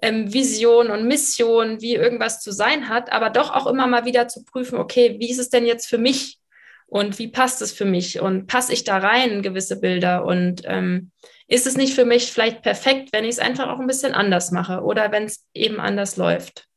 ähm, 0.00 0.32
Visionen 0.32 0.90
und 0.90 1.06
Missionen, 1.06 1.82
wie 1.82 1.94
irgendwas 1.94 2.40
zu 2.40 2.52
sein 2.52 2.88
hat, 2.88 3.12
aber 3.12 3.30
doch 3.30 3.54
auch 3.54 3.66
immer 3.66 3.86
mal 3.86 4.06
wieder 4.06 4.28
zu 4.28 4.44
prüfen, 4.44 4.78
okay, 4.78 5.16
wie 5.18 5.30
ist 5.30 5.38
es 5.38 5.50
denn 5.50 5.66
jetzt 5.66 5.86
für 5.86 5.98
mich 5.98 6.38
und 6.86 7.18
wie 7.18 7.28
passt 7.28 7.60
es 7.60 7.72
für 7.72 7.84
mich 7.84 8.20
und 8.20 8.46
passe 8.46 8.72
ich 8.72 8.84
da 8.84 8.98
rein 8.98 9.30
in 9.30 9.42
gewisse 9.42 9.80
Bilder 9.80 10.24
und 10.24 10.62
ähm, 10.64 11.10
ist 11.46 11.66
es 11.66 11.76
nicht 11.76 11.94
für 11.94 12.04
mich 12.04 12.32
vielleicht 12.32 12.62
perfekt, 12.62 13.12
wenn 13.12 13.24
ich 13.24 13.32
es 13.32 13.38
einfach 13.38 13.68
auch 13.68 13.78
ein 13.78 13.86
bisschen 13.86 14.14
anders 14.14 14.50
mache 14.50 14.82
oder 14.82 15.12
wenn 15.12 15.24
es 15.24 15.46
eben 15.52 15.80
anders 15.80 16.16
läuft. 16.16 16.68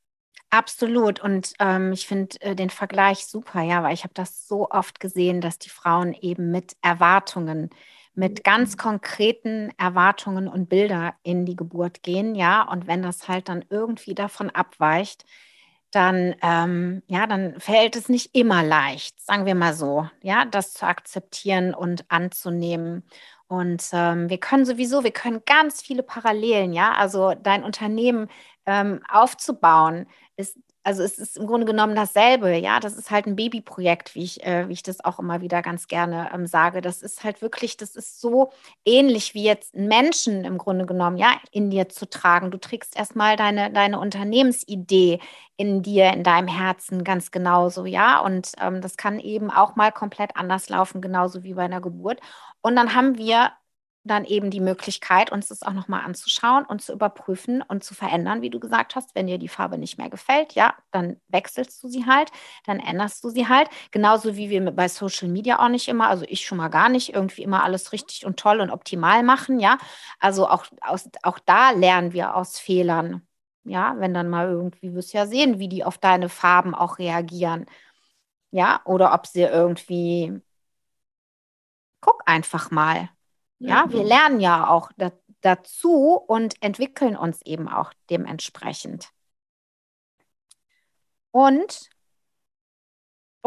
Absolut. 0.49 1.19
Und 1.19 1.53
ähm, 1.59 1.91
ich 1.91 2.07
finde 2.07 2.39
äh, 2.41 2.55
den 2.55 2.69
Vergleich 2.69 3.25
super, 3.25 3.61
ja, 3.61 3.83
weil 3.83 3.93
ich 3.93 4.03
habe 4.03 4.13
das 4.13 4.47
so 4.47 4.69
oft 4.69 4.99
gesehen, 4.99 5.41
dass 5.41 5.59
die 5.59 5.69
Frauen 5.69 6.13
eben 6.13 6.51
mit 6.51 6.77
Erwartungen, 6.81 7.69
mit 8.13 8.43
ganz 8.43 8.73
mhm. 8.73 8.77
konkreten 8.77 9.71
Erwartungen 9.77 10.47
und 10.47 10.69
Bilder 10.69 11.15
in 11.23 11.45
die 11.45 11.57
Geburt 11.57 12.01
gehen, 12.01 12.33
ja. 12.33 12.63
Und 12.63 12.87
wenn 12.87 13.01
das 13.01 13.27
halt 13.27 13.49
dann 13.49 13.65
irgendwie 13.69 14.15
davon 14.15 14.49
abweicht, 14.49 15.25
dann, 15.91 16.35
ähm, 16.41 17.03
ja, 17.07 17.27
dann 17.27 17.59
fällt 17.59 17.95
es 17.95 18.09
nicht 18.09 18.35
immer 18.35 18.63
leicht, 18.63 19.19
sagen 19.21 19.45
wir 19.45 19.55
mal 19.55 19.73
so, 19.73 20.09
ja, 20.21 20.45
das 20.45 20.73
zu 20.73 20.85
akzeptieren 20.85 21.73
und 21.73 22.05
anzunehmen. 22.09 23.03
Und 23.47 23.89
ähm, 23.93 24.29
wir 24.29 24.39
können 24.39 24.65
sowieso, 24.65 25.03
wir 25.03 25.11
können 25.11 25.41
ganz 25.45 25.81
viele 25.81 26.03
Parallelen, 26.03 26.73
ja, 26.73 26.93
also 26.93 27.33
dein 27.35 27.63
Unternehmen 27.63 28.27
ähm, 28.65 29.01
aufzubauen, 29.09 30.07
ist 30.35 30.57
also 30.87 31.03
es 31.03 31.17
ist 31.19 31.35
im 31.35 31.47
Grunde 31.47 31.65
genommen 31.65 31.95
dasselbe, 31.95 32.55
ja. 32.55 32.79
Das 32.79 32.95
ist 32.95 33.11
halt 33.11 33.25
ein 33.27 33.35
Babyprojekt, 33.35 34.15
wie 34.15 34.23
ich, 34.23 34.41
äh, 34.45 34.69
wie 34.69 34.73
ich 34.73 34.83
das 34.83 35.03
auch 35.03 35.19
immer 35.19 35.41
wieder 35.41 35.61
ganz 35.61 35.87
gerne 35.89 36.29
ähm, 36.33 36.47
sage. 36.47 36.79
Das 36.79 37.01
ist 37.01 37.25
halt 37.25 37.41
wirklich, 37.41 37.75
das 37.75 37.97
ist 37.97 38.21
so 38.21 38.53
ähnlich 38.85 39.33
wie 39.33 39.43
jetzt 39.43 39.75
Menschen 39.75 40.45
im 40.45 40.57
Grunde 40.57 40.85
genommen, 40.85 41.17
ja, 41.17 41.33
in 41.51 41.69
dir 41.71 41.89
zu 41.89 42.09
tragen. 42.09 42.51
Du 42.51 42.57
trägst 42.57 42.95
erstmal 42.95 43.35
deine, 43.35 43.69
deine 43.69 43.99
Unternehmensidee 43.99 45.19
in 45.57 45.81
dir, 45.83 46.13
in 46.13 46.23
deinem 46.23 46.47
Herzen 46.47 47.03
ganz 47.03 47.31
genauso, 47.31 47.85
ja. 47.85 48.21
Und 48.21 48.53
ähm, 48.61 48.79
das 48.79 48.95
kann 48.95 49.19
eben 49.19 49.51
auch 49.51 49.75
mal 49.75 49.91
komplett 49.91 50.37
anders 50.37 50.69
laufen, 50.69 51.01
genauso 51.01 51.43
wie 51.43 51.55
bei 51.55 51.65
einer 51.65 51.81
Geburt. 51.81 52.21
Und 52.61 52.77
dann 52.77 52.95
haben 52.95 53.17
wir 53.17 53.51
dann 54.07 54.25
eben 54.25 54.49
die 54.51 54.59
Möglichkeit, 54.59 55.31
uns 55.31 55.49
das 55.49 55.63
auch 55.63 55.73
nochmal 55.73 56.03
anzuschauen 56.05 56.65
und 56.65 56.81
zu 56.81 56.93
überprüfen 56.93 57.61
und 57.61 57.83
zu 57.83 57.93
verändern, 57.93 58.41
wie 58.41 58.49
du 58.49 58.59
gesagt 58.59 58.95
hast. 58.95 59.13
Wenn 59.15 59.27
dir 59.27 59.37
die 59.37 59.47
Farbe 59.47 59.77
nicht 59.77 59.97
mehr 59.97 60.09
gefällt, 60.09 60.53
ja, 60.53 60.73
dann 60.91 61.19
wechselst 61.27 61.83
du 61.83 61.87
sie 61.87 62.05
halt, 62.05 62.31
dann 62.65 62.79
änderst 62.79 63.23
du 63.23 63.29
sie 63.29 63.47
halt. 63.47 63.69
Genauso 63.91 64.35
wie 64.35 64.49
wir 64.49 64.71
bei 64.71 64.87
Social 64.89 65.27
Media 65.27 65.59
auch 65.63 65.69
nicht 65.69 65.87
immer, 65.87 66.07
also 66.09 66.25
ich 66.27 66.45
schon 66.45 66.57
mal 66.57 66.69
gar 66.69 66.89
nicht, 66.89 67.13
irgendwie 67.13 67.43
immer 67.43 67.63
alles 67.63 67.91
richtig 67.91 68.25
und 68.25 68.37
toll 68.39 68.59
und 68.61 68.71
optimal 68.71 69.23
machen, 69.23 69.59
ja. 69.59 69.77
Also 70.19 70.47
auch, 70.49 70.65
aus, 70.81 71.09
auch 71.23 71.39
da 71.39 71.71
lernen 71.71 72.13
wir 72.13 72.35
aus 72.35 72.59
Fehlern. 72.59 73.27
Ja, 73.63 73.95
wenn 73.99 74.13
dann 74.13 74.29
mal 74.29 74.47
irgendwie, 74.49 74.93
wirst 74.93 75.13
du 75.13 75.17
ja 75.17 75.27
sehen, 75.27 75.59
wie 75.59 75.67
die 75.67 75.83
auf 75.83 75.97
deine 75.97 76.29
Farben 76.29 76.73
auch 76.73 76.99
reagieren. 76.99 77.65
Ja, 78.51 78.81
oder 78.85 79.13
ob 79.13 79.27
sie 79.27 79.41
irgendwie, 79.41 80.41
guck 82.01 82.23
einfach 82.25 82.71
mal 82.71 83.09
ja, 83.59 83.85
wir 83.89 84.03
lernen 84.03 84.39
ja 84.39 84.69
auch 84.69 84.91
da, 84.97 85.11
dazu 85.41 86.13
und 86.15 86.61
entwickeln 86.61 87.15
uns 87.15 87.41
eben 87.43 87.67
auch 87.67 87.93
dementsprechend. 88.09 89.09
Und, 91.31 91.89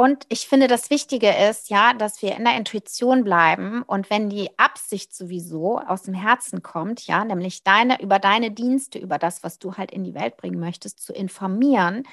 und 0.00 0.24
ich 0.30 0.48
finde, 0.48 0.66
das 0.66 0.88
Wichtige 0.88 1.28
ist 1.28 1.68
ja, 1.68 1.92
dass 1.92 2.22
wir 2.22 2.34
in 2.34 2.46
der 2.46 2.56
Intuition 2.56 3.22
bleiben 3.22 3.82
und 3.82 4.08
wenn 4.08 4.30
die 4.30 4.48
Absicht 4.58 5.14
sowieso 5.14 5.78
aus 5.78 6.04
dem 6.04 6.14
Herzen 6.14 6.62
kommt, 6.62 7.06
ja, 7.06 7.22
nämlich 7.22 7.64
deine, 7.64 8.00
über 8.00 8.18
deine 8.18 8.50
Dienste, 8.50 8.98
über 8.98 9.18
das, 9.18 9.42
was 9.42 9.58
du 9.58 9.74
halt 9.74 9.90
in 9.90 10.02
die 10.02 10.14
Welt 10.14 10.38
bringen 10.38 10.58
möchtest, 10.58 11.00
zu 11.00 11.12
informieren, 11.12 12.04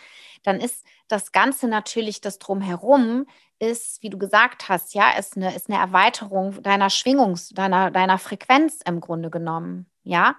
dann 0.43 0.59
ist 0.59 0.85
das 1.07 1.31
Ganze 1.31 1.69
natürlich 1.69 2.19
das 2.19 2.39
Drumherum 2.39 3.25
ist, 3.57 4.03
wie 4.03 4.09
du 4.09 4.17
gesagt 4.17 4.67
hast, 4.67 4.93
ja, 4.93 5.11
ist 5.17 5.37
eine, 5.37 5.55
ist 5.55 5.69
eine 5.69 5.79
Erweiterung 5.79 6.61
deiner 6.61 6.89
Schwingungs-, 6.89 7.53
deiner, 7.55 7.89
deiner 7.89 8.17
Frequenz 8.17 8.81
im 8.85 8.99
Grunde 8.99 9.29
genommen, 9.29 9.85
ja. 10.03 10.35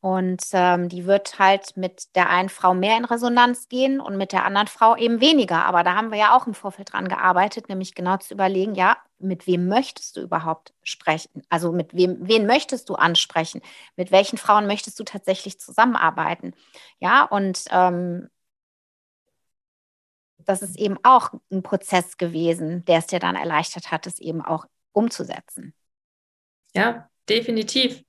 Und 0.00 0.42
ähm, 0.52 0.88
die 0.88 1.04
wird 1.04 1.38
halt 1.38 1.76
mit 1.76 2.14
der 2.16 2.30
einen 2.30 2.48
Frau 2.48 2.72
mehr 2.72 2.96
in 2.96 3.04
Resonanz 3.04 3.68
gehen 3.68 4.00
und 4.00 4.16
mit 4.16 4.32
der 4.32 4.46
anderen 4.46 4.66
Frau 4.66 4.96
eben 4.96 5.20
weniger. 5.20 5.66
Aber 5.66 5.82
da 5.82 5.94
haben 5.94 6.10
wir 6.10 6.18
ja 6.18 6.34
auch 6.34 6.46
im 6.46 6.54
Vorfeld 6.54 6.92
dran 6.94 7.06
gearbeitet, 7.06 7.68
nämlich 7.68 7.94
genau 7.94 8.16
zu 8.16 8.32
überlegen, 8.32 8.74
ja, 8.74 8.96
mit 9.18 9.46
wem 9.46 9.68
möchtest 9.68 10.16
du 10.16 10.22
überhaupt 10.22 10.72
sprechen? 10.82 11.42
Also 11.50 11.70
mit 11.72 11.94
wem, 11.94 12.16
wen 12.20 12.46
möchtest 12.46 12.88
du 12.88 12.94
ansprechen? 12.94 13.60
Mit 13.96 14.10
welchen 14.10 14.38
Frauen 14.38 14.66
möchtest 14.66 14.98
du 14.98 15.04
tatsächlich 15.04 15.60
zusammenarbeiten? 15.60 16.54
Ja, 16.98 17.24
und 17.24 17.64
ähm, 17.70 18.30
das 20.38 20.62
ist 20.62 20.78
eben 20.78 20.96
auch 21.02 21.32
ein 21.52 21.62
Prozess 21.62 22.16
gewesen, 22.16 22.86
der 22.86 22.98
es 22.98 23.06
dir 23.06 23.18
dann 23.18 23.36
erleichtert 23.36 23.90
hat, 23.90 24.06
es 24.06 24.18
eben 24.18 24.40
auch 24.40 24.64
umzusetzen. 24.92 25.74
Ja, 26.74 27.10
definitiv. 27.28 28.02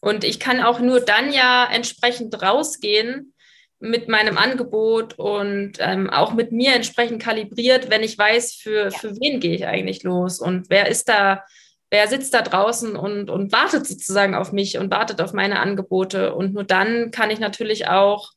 Und 0.00 0.24
ich 0.24 0.38
kann 0.40 0.62
auch 0.62 0.80
nur 0.80 1.00
dann 1.00 1.32
ja 1.32 1.68
entsprechend 1.70 2.40
rausgehen 2.42 3.34
mit 3.80 4.08
meinem 4.08 4.38
Angebot 4.38 5.18
und 5.18 5.74
ähm, 5.78 6.10
auch 6.10 6.32
mit 6.34 6.52
mir 6.52 6.74
entsprechend 6.74 7.22
kalibriert, 7.22 7.90
wenn 7.90 8.02
ich 8.02 8.18
weiß, 8.18 8.54
für, 8.54 8.90
für 8.90 9.14
wen 9.20 9.40
gehe 9.40 9.54
ich 9.54 9.66
eigentlich 9.66 10.02
los 10.02 10.40
und 10.40 10.68
wer 10.68 10.88
ist 10.88 11.08
da, 11.08 11.44
wer 11.90 12.08
sitzt 12.08 12.34
da 12.34 12.42
draußen 12.42 12.96
und, 12.96 13.30
und 13.30 13.52
wartet 13.52 13.86
sozusagen 13.86 14.34
auf 14.34 14.52
mich 14.52 14.78
und 14.78 14.90
wartet 14.90 15.20
auf 15.20 15.32
meine 15.32 15.60
Angebote. 15.60 16.34
Und 16.34 16.54
nur 16.54 16.64
dann 16.64 17.12
kann 17.12 17.30
ich 17.30 17.38
natürlich 17.38 17.88
auch 17.88 18.32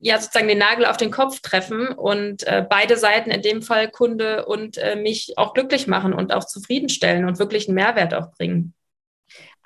ja 0.00 0.18
sozusagen 0.18 0.48
den 0.48 0.58
Nagel 0.58 0.84
auf 0.84 0.96
den 0.96 1.10
Kopf 1.10 1.40
treffen 1.40 1.88
und 1.88 2.46
äh, 2.46 2.66
beide 2.68 2.96
Seiten, 2.96 3.30
in 3.30 3.40
dem 3.40 3.62
Fall 3.62 3.88
Kunde 3.88 4.44
und 4.44 4.76
äh, 4.78 4.96
mich 4.96 5.34
auch 5.38 5.54
glücklich 5.54 5.86
machen 5.86 6.12
und 6.12 6.34
auch 6.34 6.44
zufriedenstellen 6.44 7.24
und 7.24 7.38
wirklich 7.38 7.68
einen 7.68 7.76
Mehrwert 7.76 8.12
auch 8.12 8.32
bringen. 8.32 8.74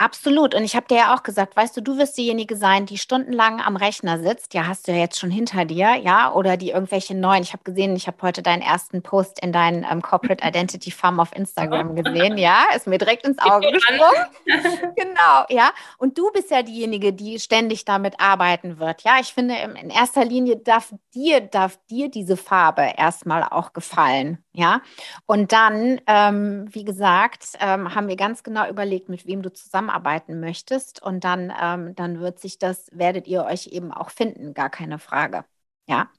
Absolut. 0.00 0.54
Und 0.54 0.62
ich 0.62 0.76
habe 0.76 0.86
dir 0.86 0.96
ja 0.96 1.14
auch 1.14 1.24
gesagt, 1.24 1.56
weißt 1.56 1.76
du, 1.76 1.82
du 1.82 1.98
wirst 1.98 2.16
diejenige 2.16 2.56
sein, 2.56 2.86
die 2.86 2.98
stundenlang 2.98 3.60
am 3.60 3.74
Rechner 3.74 4.20
sitzt. 4.20 4.54
Ja, 4.54 4.68
hast 4.68 4.86
du 4.86 4.92
ja 4.92 4.98
jetzt 4.98 5.18
schon 5.18 5.30
hinter 5.30 5.64
dir, 5.64 5.96
ja, 5.96 6.32
oder 6.32 6.56
die 6.56 6.70
irgendwelche 6.70 7.16
neuen. 7.16 7.42
Ich 7.42 7.52
habe 7.52 7.64
gesehen, 7.64 7.96
ich 7.96 8.06
habe 8.06 8.16
heute 8.22 8.40
deinen 8.40 8.62
ersten 8.62 9.02
Post 9.02 9.42
in 9.42 9.52
deinen 9.52 9.84
ähm, 9.90 10.00
Corporate 10.00 10.42
Identity 10.46 10.92
Farm 10.92 11.18
auf 11.18 11.34
Instagram 11.34 11.96
gesehen. 12.02 12.38
Ja, 12.38 12.66
ist 12.76 12.86
mir 12.86 12.98
direkt 12.98 13.26
ins 13.26 13.38
Auge 13.40 13.72
gesprungen. 13.72 14.02
genau, 14.96 15.44
ja. 15.48 15.72
Und 15.98 16.16
du 16.16 16.30
bist 16.30 16.52
ja 16.52 16.62
diejenige, 16.62 17.12
die 17.12 17.40
ständig 17.40 17.84
damit 17.84 18.20
arbeiten 18.20 18.78
wird. 18.78 19.02
Ja, 19.02 19.18
ich 19.20 19.34
finde, 19.34 19.56
in 19.56 19.90
erster 19.90 20.24
Linie 20.24 20.58
darf 20.58 20.94
dir, 21.12 21.40
darf 21.40 21.76
dir 21.90 22.08
diese 22.08 22.36
Farbe 22.36 22.92
erstmal 22.96 23.42
auch 23.42 23.72
gefallen. 23.72 24.44
Ja, 24.58 24.82
und 25.26 25.52
dann, 25.52 26.00
ähm, 26.08 26.66
wie 26.74 26.82
gesagt, 26.82 27.56
ähm, 27.60 27.94
haben 27.94 28.08
wir 28.08 28.16
ganz 28.16 28.42
genau 28.42 28.68
überlegt, 28.68 29.08
mit 29.08 29.24
wem 29.24 29.40
du 29.40 29.52
zusammenarbeiten 29.52 30.40
möchtest. 30.40 31.00
Und 31.00 31.22
dann, 31.22 31.52
ähm, 31.62 31.94
dann 31.94 32.18
wird 32.18 32.40
sich 32.40 32.58
das, 32.58 32.90
werdet 32.92 33.28
ihr 33.28 33.44
euch 33.44 33.68
eben 33.68 33.92
auch 33.92 34.10
finden, 34.10 34.54
gar 34.54 34.68
keine 34.68 34.98
Frage. 34.98 35.44
Ja. 35.86 36.10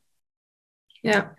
Ja. 1.01 1.35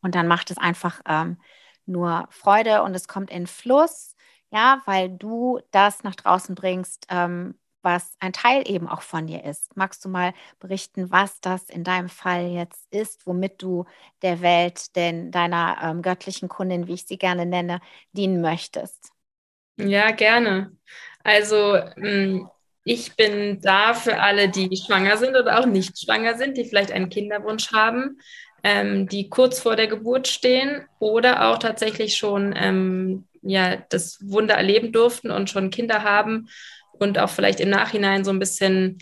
Und 0.00 0.14
dann 0.14 0.28
macht 0.28 0.52
es 0.52 0.58
einfach 0.58 1.00
ähm, 1.08 1.38
nur 1.86 2.28
Freude 2.30 2.84
und 2.84 2.94
es 2.94 3.08
kommt 3.08 3.30
in 3.32 3.48
Fluss, 3.48 4.14
ja, 4.52 4.80
weil 4.84 5.10
du 5.10 5.58
das 5.72 6.04
nach 6.04 6.14
draußen 6.14 6.54
bringst, 6.54 7.08
ähm, 7.10 7.58
was 7.82 8.16
ein 8.20 8.32
Teil 8.32 8.68
eben 8.68 8.88
auch 8.88 9.02
von 9.02 9.26
dir 9.26 9.44
ist. 9.44 9.76
Magst 9.76 10.04
du 10.04 10.08
mal 10.08 10.34
berichten, 10.58 11.10
was 11.10 11.40
das 11.40 11.68
in 11.68 11.84
deinem 11.84 12.08
Fall 12.08 12.48
jetzt 12.48 12.86
ist, 12.92 13.26
womit 13.26 13.62
du 13.62 13.84
der 14.22 14.40
Welt, 14.40 14.94
denn 14.96 15.30
deiner 15.30 15.78
ähm, 15.82 16.02
göttlichen 16.02 16.48
Kundin, 16.48 16.86
wie 16.86 16.94
ich 16.94 17.06
sie 17.06 17.18
gerne 17.18 17.46
nenne, 17.46 17.80
dienen 18.12 18.40
möchtest? 18.40 19.12
Ja, 19.76 20.10
gerne. 20.10 20.72
Also 21.22 21.78
mm, 21.96 22.46
ich 22.84 23.16
bin 23.16 23.60
da 23.60 23.94
für 23.94 24.20
alle, 24.20 24.48
die 24.48 24.76
schwanger 24.76 25.16
sind 25.16 25.36
oder 25.36 25.60
auch 25.60 25.66
nicht 25.66 25.98
schwanger 25.98 26.36
sind, 26.36 26.56
die 26.56 26.64
vielleicht 26.64 26.90
einen 26.90 27.10
Kinderwunsch 27.10 27.72
haben, 27.72 28.18
ähm, 28.64 29.06
die 29.06 29.28
kurz 29.28 29.60
vor 29.60 29.76
der 29.76 29.86
Geburt 29.86 30.26
stehen 30.26 30.86
oder 30.98 31.48
auch 31.48 31.58
tatsächlich 31.58 32.16
schon 32.16 32.54
ähm, 32.56 33.28
ja, 33.42 33.76
das 33.76 34.18
Wunder 34.22 34.54
erleben 34.54 34.92
durften 34.92 35.30
und 35.30 35.48
schon 35.48 35.70
Kinder 35.70 36.02
haben 36.02 36.48
und 37.00 37.18
auch 37.18 37.30
vielleicht 37.30 37.60
im 37.60 37.70
Nachhinein 37.70 38.24
so 38.24 38.30
ein 38.30 38.38
bisschen 38.38 38.98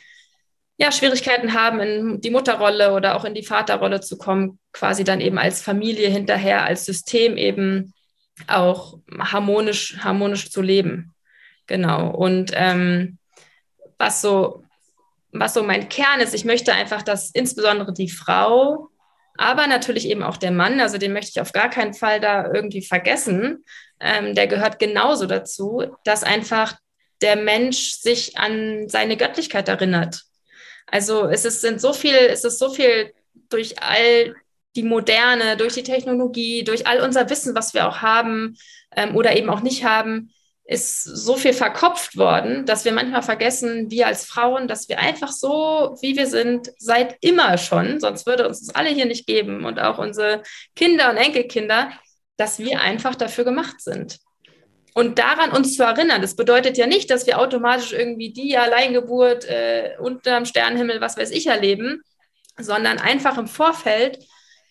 ja, 0.78 0.92
Schwierigkeiten 0.92 1.54
haben, 1.54 1.80
in 1.80 2.20
die 2.20 2.30
Mutterrolle 2.30 2.92
oder 2.92 3.16
auch 3.16 3.24
in 3.24 3.34
die 3.34 3.42
Vaterrolle 3.42 4.00
zu 4.00 4.18
kommen, 4.18 4.58
quasi 4.72 5.04
dann 5.04 5.20
eben 5.20 5.38
als 5.38 5.62
Familie 5.62 6.08
hinterher, 6.08 6.64
als 6.64 6.84
System 6.84 7.36
eben 7.36 7.94
auch 8.46 8.98
harmonisch, 9.18 9.96
harmonisch 9.98 10.50
zu 10.50 10.60
leben. 10.60 11.14
Genau. 11.66 12.10
Und 12.10 12.52
ähm, 12.54 13.18
was 13.98 14.20
so, 14.20 14.64
was 15.32 15.54
so 15.54 15.62
mein 15.62 15.88
Kern 15.88 16.20
ist, 16.20 16.34
ich 16.34 16.44
möchte 16.44 16.74
einfach, 16.74 17.02
dass 17.02 17.30
insbesondere 17.30 17.94
die 17.94 18.10
Frau, 18.10 18.90
aber 19.38 19.66
natürlich 19.66 20.08
eben 20.08 20.22
auch 20.22 20.36
der 20.36 20.50
Mann, 20.50 20.80
also 20.80 20.98
den 20.98 21.12
möchte 21.12 21.30
ich 21.30 21.40
auf 21.40 21.52
gar 21.52 21.70
keinen 21.70 21.94
Fall 21.94 22.20
da 22.20 22.52
irgendwie 22.52 22.82
vergessen, 22.82 23.64
ähm, 24.00 24.34
der 24.34 24.46
gehört 24.46 24.78
genauso 24.78 25.26
dazu, 25.26 25.84
dass 26.04 26.22
einfach 26.22 26.76
der 27.22 27.36
Mensch 27.36 27.92
sich 27.92 28.36
an 28.38 28.88
seine 28.88 29.16
Göttlichkeit 29.16 29.68
erinnert. 29.68 30.22
Also 30.86 31.26
es 31.26 31.44
ist, 31.44 31.60
sind 31.60 31.80
so 31.80 31.92
viel, 31.92 32.14
es 32.14 32.44
ist 32.44 32.58
so 32.58 32.70
viel 32.70 33.12
durch 33.48 33.82
all 33.82 34.34
die 34.76 34.82
Moderne, 34.82 35.56
durch 35.56 35.74
die 35.74 35.82
Technologie, 35.82 36.62
durch 36.62 36.86
all 36.86 37.00
unser 37.00 37.28
Wissen, 37.30 37.54
was 37.54 37.74
wir 37.74 37.88
auch 37.88 38.02
haben 38.02 38.56
ähm, 38.94 39.16
oder 39.16 39.36
eben 39.36 39.50
auch 39.50 39.62
nicht 39.62 39.84
haben, 39.84 40.30
ist 40.66 41.04
so 41.04 41.36
viel 41.36 41.52
verkopft 41.52 42.16
worden, 42.16 42.66
dass 42.66 42.84
wir 42.84 42.92
manchmal 42.92 43.22
vergessen, 43.22 43.90
wir 43.90 44.08
als 44.08 44.24
Frauen, 44.24 44.66
dass 44.66 44.88
wir 44.88 44.98
einfach 44.98 45.30
so, 45.30 45.96
wie 46.00 46.16
wir 46.16 46.26
sind, 46.26 46.72
seit 46.78 47.16
immer 47.20 47.56
schon, 47.56 48.00
sonst 48.00 48.26
würde 48.26 48.48
uns 48.48 48.66
das 48.66 48.74
alle 48.74 48.90
hier 48.90 49.06
nicht 49.06 49.26
geben 49.26 49.64
und 49.64 49.78
auch 49.78 49.98
unsere 49.98 50.42
Kinder 50.74 51.10
und 51.10 51.16
Enkelkinder, 51.18 51.92
dass 52.36 52.58
wir 52.58 52.80
einfach 52.80 53.14
dafür 53.14 53.44
gemacht 53.44 53.80
sind. 53.80 54.18
Und 54.96 55.18
daran 55.18 55.50
uns 55.50 55.76
zu 55.76 55.82
erinnern, 55.82 56.22
das 56.22 56.36
bedeutet 56.36 56.78
ja 56.78 56.86
nicht, 56.86 57.10
dass 57.10 57.26
wir 57.26 57.38
automatisch 57.38 57.92
irgendwie 57.92 58.32
die 58.32 58.56
Alleingeburt 58.56 59.44
äh, 59.44 59.90
unterm 59.98 60.46
Sternenhimmel, 60.46 61.02
was 61.02 61.18
weiß 61.18 61.32
ich, 61.32 61.48
erleben, 61.48 62.00
sondern 62.56 62.96
einfach 62.96 63.36
im 63.36 63.46
Vorfeld 63.46 64.24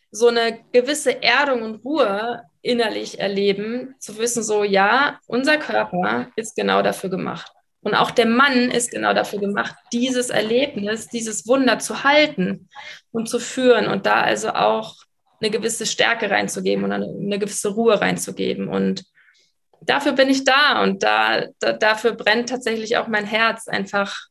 so 0.09 0.29
eine 0.29 0.61
gewisse 0.71 1.21
Erdung 1.21 1.61
und 1.61 1.85
Ruhe 1.85 2.41
innerlich 2.63 3.19
erleben, 3.19 3.93
zu 3.99 4.17
wissen, 4.17 4.41
so 4.41 4.63
ja, 4.63 5.19
unser 5.27 5.57
Körper 5.57 6.29
ist 6.35 6.55
genau 6.55 6.81
dafür 6.81 7.11
gemacht. 7.11 7.51
Und 7.81 7.93
auch 7.93 8.09
der 8.09 8.25
Mann 8.25 8.71
ist 8.71 8.89
genau 8.89 9.13
dafür 9.13 9.37
gemacht, 9.37 9.75
dieses 9.93 10.31
Erlebnis, 10.31 11.07
dieses 11.07 11.45
Wunder 11.45 11.77
zu 11.77 12.03
halten 12.03 12.67
und 13.11 13.29
zu 13.29 13.37
führen 13.37 13.85
und 13.85 14.07
da 14.07 14.21
also 14.21 14.49
auch 14.49 14.95
eine 15.39 15.51
gewisse 15.51 15.85
Stärke 15.85 16.31
reinzugeben 16.31 16.83
und 16.83 16.93
eine, 16.93 17.05
eine 17.05 17.37
gewisse 17.37 17.69
Ruhe 17.69 18.01
reinzugeben. 18.01 18.69
Und 18.69 19.05
dafür 19.85 20.13
bin 20.13 20.29
ich 20.29 20.43
da 20.43 20.83
und 20.83 21.03
da, 21.03 21.45
da, 21.59 21.73
dafür 21.73 22.13
brennt 22.13 22.49
tatsächlich 22.49 22.97
auch 22.97 23.07
mein 23.07 23.25
Herz, 23.25 23.67
einfach 23.67 24.27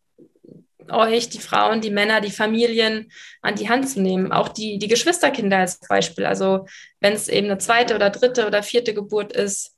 euch, 0.91 1.29
die 1.29 1.39
Frauen, 1.39 1.81
die 1.81 1.91
Männer, 1.91 2.21
die 2.21 2.31
Familien 2.31 3.11
an 3.43 3.55
die 3.55 3.69
Hand 3.69 3.89
zu 3.89 4.01
nehmen. 4.01 4.33
Auch 4.33 4.49
die, 4.49 4.79
die 4.79 4.89
Geschwisterkinder 4.89 5.59
als 5.59 5.79
Beispiel. 5.81 6.27
Also 6.27 6.67
wenn 7.01 7.15
es 7.15 7.29
eben 7.29 7.47
eine 7.47 7.59
zweite 7.59 7.95
oder 7.95 8.11
dritte 8.11 8.47
oder 8.47 8.63
vierte 8.63 8.95
Geburt 8.95 9.33
ist, 9.33 9.75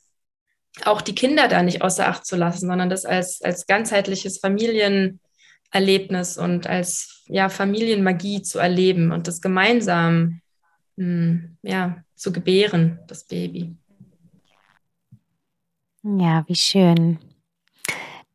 auch 0.85 1.01
die 1.01 1.15
Kinder 1.15 1.49
da 1.49 1.63
nicht 1.63 1.83
außer 1.83 2.07
Acht 2.07 2.27
zu 2.27 2.37
lassen, 2.37 2.67
sondern 2.67 2.91
das 2.91 3.05
als, 3.05 3.41
als 3.43 3.67
ganzheitliches 3.67 4.39
Familienerlebnis 4.39 6.37
und 6.37 6.67
als 6.67 7.25
ja, 7.29 7.49
Familienmagie 7.49 8.43
zu 8.43 8.59
erleben 8.59 9.11
und 9.13 9.27
das 9.27 9.41
gemeinsam 9.41 10.43
mh, 10.97 11.05
hm, 11.05 11.57
ja, 11.63 12.05
zu 12.15 12.33
gebären, 12.33 12.99
das 13.07 13.25
Baby. 13.25 13.77
Ja, 16.09 16.45
wie 16.47 16.55
schön. 16.55 17.19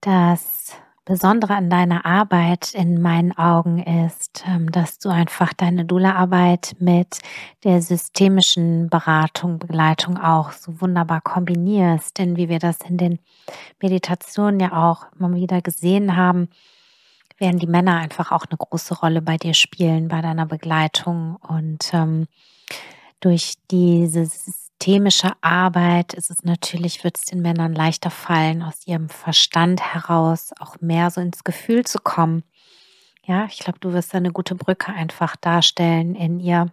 Das 0.02 0.76
Besondere 1.06 1.56
an 1.56 1.70
deiner 1.70 2.06
Arbeit 2.06 2.74
in 2.74 3.02
meinen 3.02 3.32
Augen 3.38 3.82
ist, 3.82 4.44
ähm, 4.46 4.70
dass 4.74 5.00
du 5.00 5.08
einfach 5.08 5.54
deine 5.54 5.86
Dula-Arbeit 5.86 6.76
mit 6.80 7.20
der 7.64 7.82
systemischen 7.82 8.90
Beratung, 8.90 9.58
Begleitung 9.58 10.18
auch 10.18 10.52
so 10.52 10.82
wunderbar 10.82 11.22
kombinierst. 11.22 12.18
Denn 12.18 12.36
wie 12.36 12.50
wir 12.50 12.60
das 12.60 12.80
in 12.82 12.98
den 12.98 13.20
Meditationen 13.82 14.60
ja 14.60 14.74
auch 14.74 15.06
immer 15.18 15.34
wieder 15.34 15.62
gesehen 15.62 16.18
haben, 16.18 16.50
werden 17.38 17.60
die 17.60 17.68
Männer 17.68 17.96
einfach 17.96 18.34
auch 18.34 18.46
eine 18.50 18.58
große 18.58 18.96
Rolle 18.96 19.22
bei 19.22 19.38
dir 19.38 19.54
spielen, 19.54 20.10
bei 20.10 20.22
deiner 20.22 20.46
Begleitung. 20.46 21.38
Und 21.38 21.94
ähm, 21.94 22.28
durch 23.22 23.54
dieses 23.72 24.61
systemische 24.82 25.32
Arbeit 25.42 26.16
ist 26.16 26.32
es 26.32 26.44
natürlich, 26.44 27.04
wird 27.04 27.16
es 27.16 27.26
den 27.26 27.44
Männern 27.44 27.76
leichter 27.76 28.10
fallen, 28.10 28.64
aus 28.64 28.88
ihrem 28.88 29.10
Verstand 29.10 29.80
heraus 29.94 30.54
auch 30.60 30.82
mehr 30.82 31.12
so 31.12 31.22
ins 31.22 31.44
Gefühl 31.44 31.86
zu 31.86 32.00
kommen. 32.00 32.44
Ja, 33.24 33.46
ich 33.46 33.60
glaube, 33.60 33.78
du 33.78 33.94
wirst 33.94 34.16
eine 34.16 34.32
gute 34.32 34.56
Brücke 34.56 34.92
einfach 34.92 35.36
darstellen 35.36 36.16
in 36.16 36.40
ihr, 36.40 36.72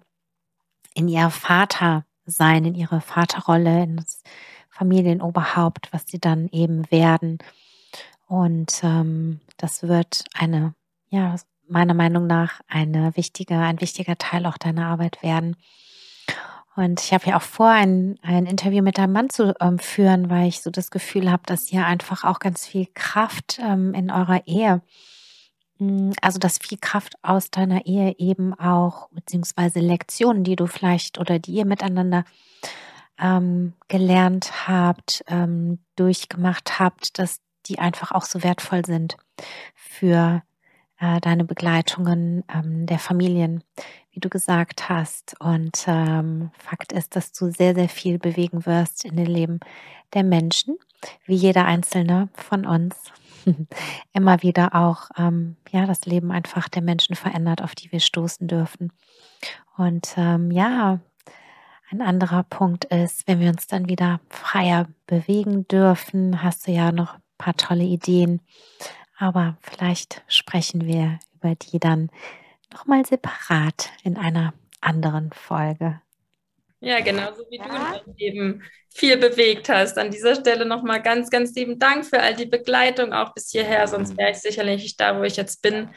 in 0.95 1.07
ihr 1.07 1.29
Vater 1.29 2.07
sein 2.25 2.65
in 2.65 2.75
ihre 2.75 3.03
Vaterrolle, 3.03 3.83
in 3.83 3.97
das 3.99 4.23
Familienoberhaupt, 4.71 5.93
was 5.93 6.07
sie 6.07 6.19
dann 6.19 6.49
eben 6.49 6.91
werden. 6.91 7.37
Und 8.27 8.81
ähm, 8.85 9.41
das 9.59 9.83
wird 9.83 10.25
eine, 10.33 10.75
ja, 11.11 11.37
meiner 11.69 11.95
Meinung 11.95 12.27
nach 12.27 12.63
eine 12.69 13.15
wichtige, 13.17 13.59
ein 13.59 13.83
wichtiger 13.83 14.17
Teil 14.17 14.47
auch 14.47 14.57
deiner 14.57 14.87
Arbeit 14.87 15.23
werden. 15.23 15.57
Und 16.79 17.01
ich 17.01 17.13
habe 17.13 17.27
ja 17.27 17.37
auch 17.37 17.43
vor, 17.43 17.71
ein, 17.71 18.21
ein 18.23 18.47
Interview 18.47 18.85
mit 18.85 18.99
deinem 18.99 19.13
Mann 19.13 19.31
zu 19.31 19.53
ähm, 19.61 19.81
führen, 19.81 20.31
weil 20.31 20.47
ich 20.47 20.63
so 20.63 20.71
das 20.71 20.93
Gefühl 20.93 21.29
habe, 21.29 21.43
dass 21.45 21.73
ihr 21.73 21.85
einfach 21.85 22.23
auch 22.23 22.39
ganz 22.39 22.69
viel 22.69 22.87
Kraft 22.95 23.59
ähm, 23.61 23.95
in 23.95 24.13
eurer 24.13 24.47
Ehe, 24.47 24.81
hm, 25.79 26.13
also 26.23 26.39
dass 26.39 26.59
viel 26.59 26.79
Kraft 26.81 27.15
aus 27.23 27.51
deiner 27.51 27.85
Ehe 27.85 28.15
eben 28.19 28.55
auch, 28.55 29.09
beziehungsweise 29.09 29.81
Lektionen, 29.81 30.45
die 30.45 30.55
du 30.55 30.69
vielleicht 30.69 31.19
oder 31.19 31.41
die 31.41 31.55
ihr 31.55 31.65
miteinander 31.65 32.23
ähm, 33.19 33.73
gelernt 33.89 34.69
habt, 34.69 35.25
ähm, 35.27 35.81
durchgemacht 35.97 36.79
habt, 36.79 37.19
dass 37.19 37.41
die 37.67 37.81
einfach 37.81 38.13
auch 38.13 38.25
so 38.25 38.45
wertvoll 38.45 38.87
sind 38.87 39.17
für 39.75 40.45
äh, 41.01 41.21
deine 41.21 41.45
Begleitungen 41.45 42.45
ähm, 42.55 42.87
der 42.87 43.01
Familien, 43.01 43.65
wie 44.19 44.21
du 44.21 44.29
gesagt 44.31 44.89
hast. 44.89 45.37
Und 45.39 45.85
ähm, 45.87 46.51
Fakt 46.59 46.93
ist, 46.93 47.15
dass 47.15 47.31
du 47.31 47.53
sehr, 47.53 47.77
sehr 47.77 47.89
viel 47.89 48.19
bewegen 48.19 48.67
wirst 48.67 49.05
in 49.05 49.15
den 49.17 49.27
Leben 49.27 49.61
der 50.13 50.25
Menschen, 50.25 50.77
wie 51.25 51.37
jeder 51.37 51.67
einzelne 51.67 52.29
von 52.35 52.67
uns. 52.67 52.97
Immer 54.13 54.43
wieder 54.43 54.75
auch 54.75 55.11
ähm, 55.17 55.55
ja 55.71 55.87
das 55.87 56.05
Leben 56.05 56.33
einfach 56.33 56.69
der 56.69 56.83
Menschen 56.83 57.15
verändert, 57.15 57.63
auf 57.63 57.77
die 57.77 57.93
wir 57.93 58.01
stoßen 58.01 58.49
dürfen. 58.49 58.93
Und 59.77 60.15
ähm, 60.17 60.51
ja, 60.51 60.99
ein 61.93 62.03
anderer 62.03 62.43
Punkt 62.43 62.87
ist, 62.87 63.29
wenn 63.29 63.39
wir 63.39 63.51
uns 63.51 63.69
dann 63.69 63.89
wieder 63.89 64.19
freier 64.31 64.89
bewegen 65.07 65.69
dürfen, 65.69 66.43
hast 66.43 66.67
du 66.67 66.73
ja 66.73 66.91
noch 66.91 67.15
ein 67.15 67.23
paar 67.39 67.55
tolle 67.55 67.85
Ideen. 67.85 68.41
Aber 69.17 69.57
vielleicht 69.61 70.25
sprechen 70.27 70.87
wir 70.87 71.21
über 71.37 71.55
die 71.55 71.79
dann 71.79 72.11
nochmal 72.73 73.05
separat 73.05 73.91
in 74.03 74.17
einer 74.17 74.55
anderen 74.81 75.33
Folge. 75.33 76.01
Ja, 76.81 77.01
genauso 77.01 77.45
wie 77.51 77.57
ja. 77.57 77.65
du 77.65 77.71
in 77.71 77.83
deinem 77.83 78.17
Leben 78.17 78.63
viel 78.89 79.17
bewegt 79.17 79.69
hast. 79.69 79.99
An 79.99 80.11
dieser 80.11 80.37
Stelle 80.37 80.65
nochmal 80.65 81.03
ganz, 81.03 81.29
ganz 81.29 81.55
lieben 81.55 81.79
Dank 81.79 82.07
für 82.07 82.21
all 82.21 82.35
die 82.35 82.47
Begleitung 82.47 83.13
auch 83.13 83.35
bis 83.35 83.51
hierher, 83.51 83.87
sonst 83.89 84.17
wäre 84.17 84.31
ich 84.31 84.39
sicherlich 84.39 84.83
nicht 84.83 85.01
da, 85.01 85.19
wo 85.19 85.25
ich 85.25 85.37
jetzt 85.37 85.61
bin. 85.61 85.91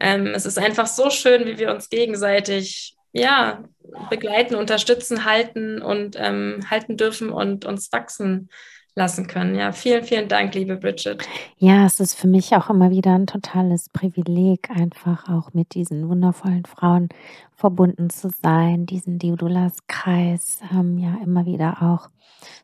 Ähm, 0.00 0.28
es 0.28 0.44
ist 0.44 0.58
einfach 0.58 0.86
so 0.86 1.10
schön, 1.10 1.46
wie 1.46 1.58
wir 1.58 1.70
uns 1.70 1.88
gegenseitig 1.88 2.96
ja, 3.12 3.64
begleiten, 4.10 4.56
unterstützen, 4.56 5.24
halten 5.24 5.80
und 5.80 6.16
ähm, 6.18 6.60
halten 6.68 6.96
dürfen 6.96 7.30
und 7.30 7.64
uns 7.64 7.92
wachsen 7.92 8.50
lassen 8.94 9.26
können. 9.26 9.54
Ja, 9.54 9.72
vielen, 9.72 10.04
vielen 10.04 10.28
Dank, 10.28 10.54
liebe 10.54 10.76
Bridget. 10.76 11.26
Ja, 11.58 11.84
es 11.84 11.98
ist 12.00 12.14
für 12.14 12.28
mich 12.28 12.54
auch 12.54 12.70
immer 12.70 12.90
wieder 12.90 13.14
ein 13.14 13.26
totales 13.26 13.88
Privileg, 13.88 14.70
einfach 14.70 15.28
auch 15.28 15.52
mit 15.52 15.74
diesen 15.74 16.08
wundervollen 16.08 16.64
Frauen 16.64 17.08
verbunden 17.56 18.10
zu 18.10 18.30
sein, 18.30 18.86
diesen 18.86 19.18
Diodulas-Kreis 19.18 20.60
ähm, 20.72 20.98
ja 20.98 21.16
immer 21.22 21.46
wieder 21.46 21.82
auch 21.82 22.08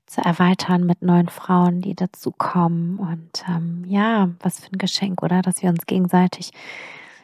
zu 0.06 0.20
erweitern 0.20 0.84
mit 0.84 1.02
neuen 1.02 1.28
Frauen, 1.28 1.80
die 1.80 1.94
dazukommen. 1.94 2.98
Und 2.98 3.44
ähm, 3.48 3.84
ja, 3.86 4.30
was 4.40 4.60
für 4.60 4.72
ein 4.72 4.78
Geschenk, 4.78 5.22
oder? 5.22 5.42
Dass 5.42 5.62
wir 5.62 5.70
uns 5.70 5.86
gegenseitig 5.86 6.50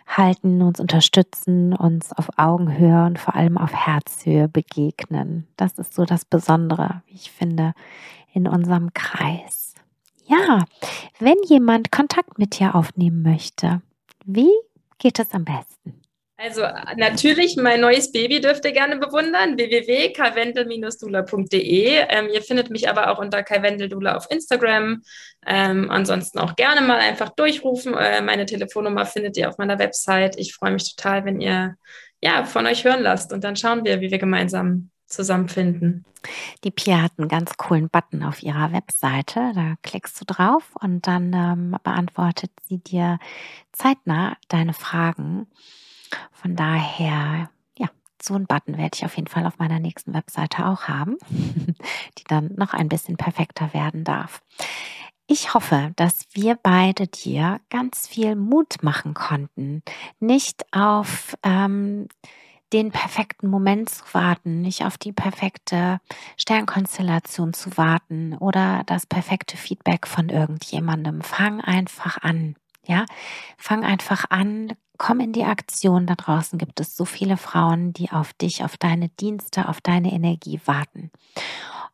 halten, 0.07 0.62
uns 0.62 0.79
unterstützen, 0.81 1.75
uns 1.75 2.12
auf 2.12 2.29
Augenhöhe 2.37 3.05
und 3.05 3.19
vor 3.19 3.35
allem 3.35 3.59
auf 3.59 3.75
Herzhöhe 3.75 4.49
begegnen. 4.49 5.49
Das 5.57 5.79
ist 5.79 5.95
so 5.95 6.05
das 6.05 6.25
Besondere, 6.25 7.03
wie 7.07 7.14
ich 7.14 7.31
finde, 7.33 7.75
in 8.37 8.46
unserem 8.46 8.92
Kreis. 8.92 9.75
Ja, 10.27 10.64
wenn 11.18 11.37
jemand 11.46 11.90
Kontakt 11.90 12.38
mit 12.38 12.59
dir 12.59 12.75
aufnehmen 12.75 13.22
möchte, 13.22 13.81
wie 14.27 14.53
geht 14.99 15.18
es 15.18 15.33
am 15.33 15.44
besten? 15.44 16.03
Also 16.38 16.61
natürlich, 16.96 17.57
mein 17.57 17.81
neues 17.81 18.12
Baby 18.12 18.42
dürft 18.42 18.66
ihr 18.66 18.72
gerne 18.72 18.99
bewundern, 18.99 19.57
www.kaiwendel-dula.de. 19.57 22.05
Ähm, 22.11 22.29
ihr 22.31 22.42
findet 22.42 22.68
mich 22.68 22.90
aber 22.90 23.11
auch 23.11 23.18
unter 23.18 23.42
kaiwendeldula 23.42 24.16
auf 24.16 24.31
Instagram. 24.31 25.03
Ähm, 25.46 25.90
ansonsten 25.90 26.38
auch 26.38 26.55
gerne 26.57 26.83
mal 26.83 26.99
einfach 26.99 27.31
durchrufen. 27.31 27.94
Äh, 27.94 28.20
meine 28.20 28.44
Telefonnummer 28.44 29.07
findet 29.07 29.38
ihr 29.38 29.49
auf 29.49 29.57
meiner 29.57 29.79
Website. 29.79 30.38
Ich 30.38 30.55
freue 30.55 30.72
mich 30.72 30.94
total, 30.94 31.25
wenn 31.25 31.40
ihr 31.40 31.77
ja 32.20 32.44
von 32.44 32.66
euch 32.66 32.85
hören 32.85 33.03
lasst 33.03 33.33
und 33.33 33.42
dann 33.42 33.57
schauen 33.57 33.87
wir, 33.87 34.03
wie 34.03 34.11
wir 34.11 34.18
gemeinsam 34.18 34.90
zusammenfinden. 35.07 36.05
Die 36.64 36.71
Pia 36.71 37.03
hat 37.03 37.12
einen 37.19 37.29
ganz 37.29 37.57
coolen 37.57 37.88
Button 37.88 38.23
auf 38.23 38.42
ihrer 38.42 38.73
Webseite. 38.73 39.53
Da 39.55 39.75
klickst 39.83 40.21
du 40.21 40.25
drauf 40.25 40.75
und 40.81 41.07
dann 41.07 41.33
ähm, 41.33 41.77
beantwortet 41.83 42.51
sie 42.62 42.79
dir 42.79 43.19
zeitnah 43.73 44.37
deine 44.49 44.73
Fragen. 44.73 45.47
Von 46.33 46.57
daher, 46.57 47.51
ja, 47.79 47.88
so 48.21 48.35
einen 48.35 48.47
Button 48.47 48.77
werde 48.77 48.95
ich 48.95 49.05
auf 49.05 49.16
jeden 49.16 49.29
Fall 49.29 49.47
auf 49.47 49.59
meiner 49.59 49.79
nächsten 49.79 50.14
Webseite 50.14 50.66
auch 50.66 50.85
haben, 50.85 51.16
die 52.19 52.25
dann 52.27 52.53
noch 52.57 52.75
ein 52.75 52.88
bisschen 52.88 53.16
perfekter 53.16 53.73
werden 53.73 54.05
darf. 54.05 54.42
Ich 55.29 55.55
hoffe, 55.55 55.92
dass 55.97 56.27
wir 56.35 56.57
beide 56.62 57.09
dir 57.09 57.61
ganz 57.69 58.07
viel 58.07 58.37
Mut 58.37 58.77
machen 58.83 59.12
konnten, 59.12 59.83
nicht 60.21 60.64
auf 60.73 61.37
ähm, 61.42 62.07
den 62.72 62.90
perfekten 62.90 63.48
Moment 63.48 63.90
zu 63.90 64.05
warten, 64.12 64.61
nicht 64.61 64.85
auf 64.85 64.98
die 64.98 65.12
perfekte 65.12 66.00
Sternkonstellation 66.37 67.52
zu 67.52 67.76
warten 67.76 68.37
oder 68.37 68.83
das 68.87 69.07
perfekte 69.07 69.57
Feedback 69.57 70.07
von 70.07 70.29
irgendjemandem. 70.29 71.22
Fang 71.22 71.61
einfach 71.61 72.18
an. 72.22 72.57
Ja, 72.88 73.05
fang 73.59 73.85
einfach 73.85 74.26
an, 74.31 74.72
komm 74.96 75.20
in 75.20 75.33
die 75.33 75.44
Aktion. 75.44 76.07
Da 76.07 76.14
draußen 76.14 76.59
gibt 76.59 76.79
es 76.81 76.96
so 76.96 77.05
viele 77.05 77.37
Frauen, 77.37 77.92
die 77.92 78.12
auf 78.12 78.33
dich, 78.33 78.64
auf 78.64 78.76
deine 78.76 79.09
Dienste, 79.09 79.68
auf 79.68 79.81
deine 79.81 80.12
Energie 80.12 80.61
warten. 80.64 81.11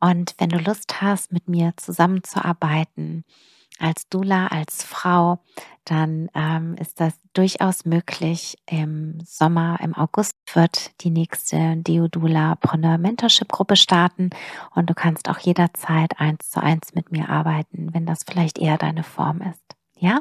Und 0.00 0.34
wenn 0.38 0.50
du 0.50 0.58
Lust 0.58 1.00
hast, 1.00 1.32
mit 1.32 1.48
mir 1.48 1.72
zusammenzuarbeiten, 1.76 3.24
als 3.78 4.08
Dula, 4.08 4.48
als 4.48 4.84
Frau, 4.84 5.38
dann 5.84 6.28
ähm, 6.34 6.76
ist 6.78 7.00
das 7.00 7.14
durchaus 7.32 7.84
möglich. 7.84 8.56
Im 8.66 9.18
Sommer, 9.24 9.78
im 9.82 9.94
August 9.94 10.36
wird 10.54 10.92
die 11.02 11.10
nächste 11.10 11.76
Deodula 11.76 12.54
Preneur 12.56 12.98
Mentorship 12.98 13.48
Gruppe 13.48 13.76
starten 13.76 14.30
und 14.74 14.88
du 14.88 14.94
kannst 14.94 15.28
auch 15.28 15.38
jederzeit 15.38 16.18
eins 16.20 16.50
zu 16.50 16.62
eins 16.62 16.94
mit 16.94 17.10
mir 17.10 17.28
arbeiten, 17.28 17.92
wenn 17.92 18.06
das 18.06 18.20
vielleicht 18.28 18.58
eher 18.58 18.78
deine 18.78 19.02
Form 19.02 19.40
ist. 19.40 19.60
Ja, 19.96 20.18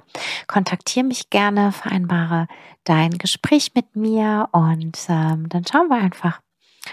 kontaktiere 0.47 1.05
mich 1.05 1.31
gerne, 1.31 1.71
vereinbare 1.71 2.47
dein 2.83 3.17
Gespräch 3.17 3.71
mit 3.73 3.95
mir 3.95 4.47
und 4.51 4.97
ähm, 5.09 5.49
dann 5.49 5.65
schauen 5.65 5.87
wir 5.87 5.97
einfach, 5.97 6.39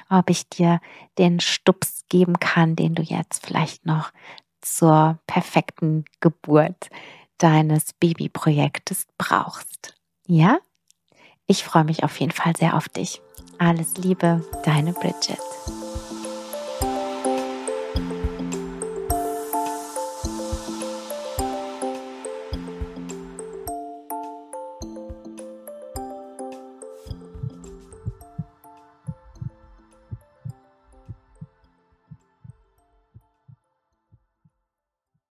ob 0.09 0.31
ich 0.31 0.49
dir 0.49 0.81
den 1.19 1.41
Stups 1.41 2.05
geben 2.09 2.39
kann, 2.39 2.77
den 2.77 2.95
du 2.95 3.03
jetzt 3.03 3.45
vielleicht 3.47 3.85
noch 3.85 4.11
zur 4.61 5.19
perfekten 5.27 6.05
Geburt 6.21 6.91
deines 7.39 7.93
Babyprojektes 7.95 9.07
brauchst. 9.17 9.95
Ja? 10.27 10.59
Ich 11.47 11.65
freue 11.65 11.85
mich 11.85 12.05
auf 12.05 12.19
jeden 12.21 12.33
Fall 12.33 12.55
sehr 12.57 12.75
auf 12.75 12.89
dich. 12.89 13.21
Alles 13.59 13.97
Liebe, 13.97 14.45
deine 14.65 14.93
Bridget. 14.93 15.39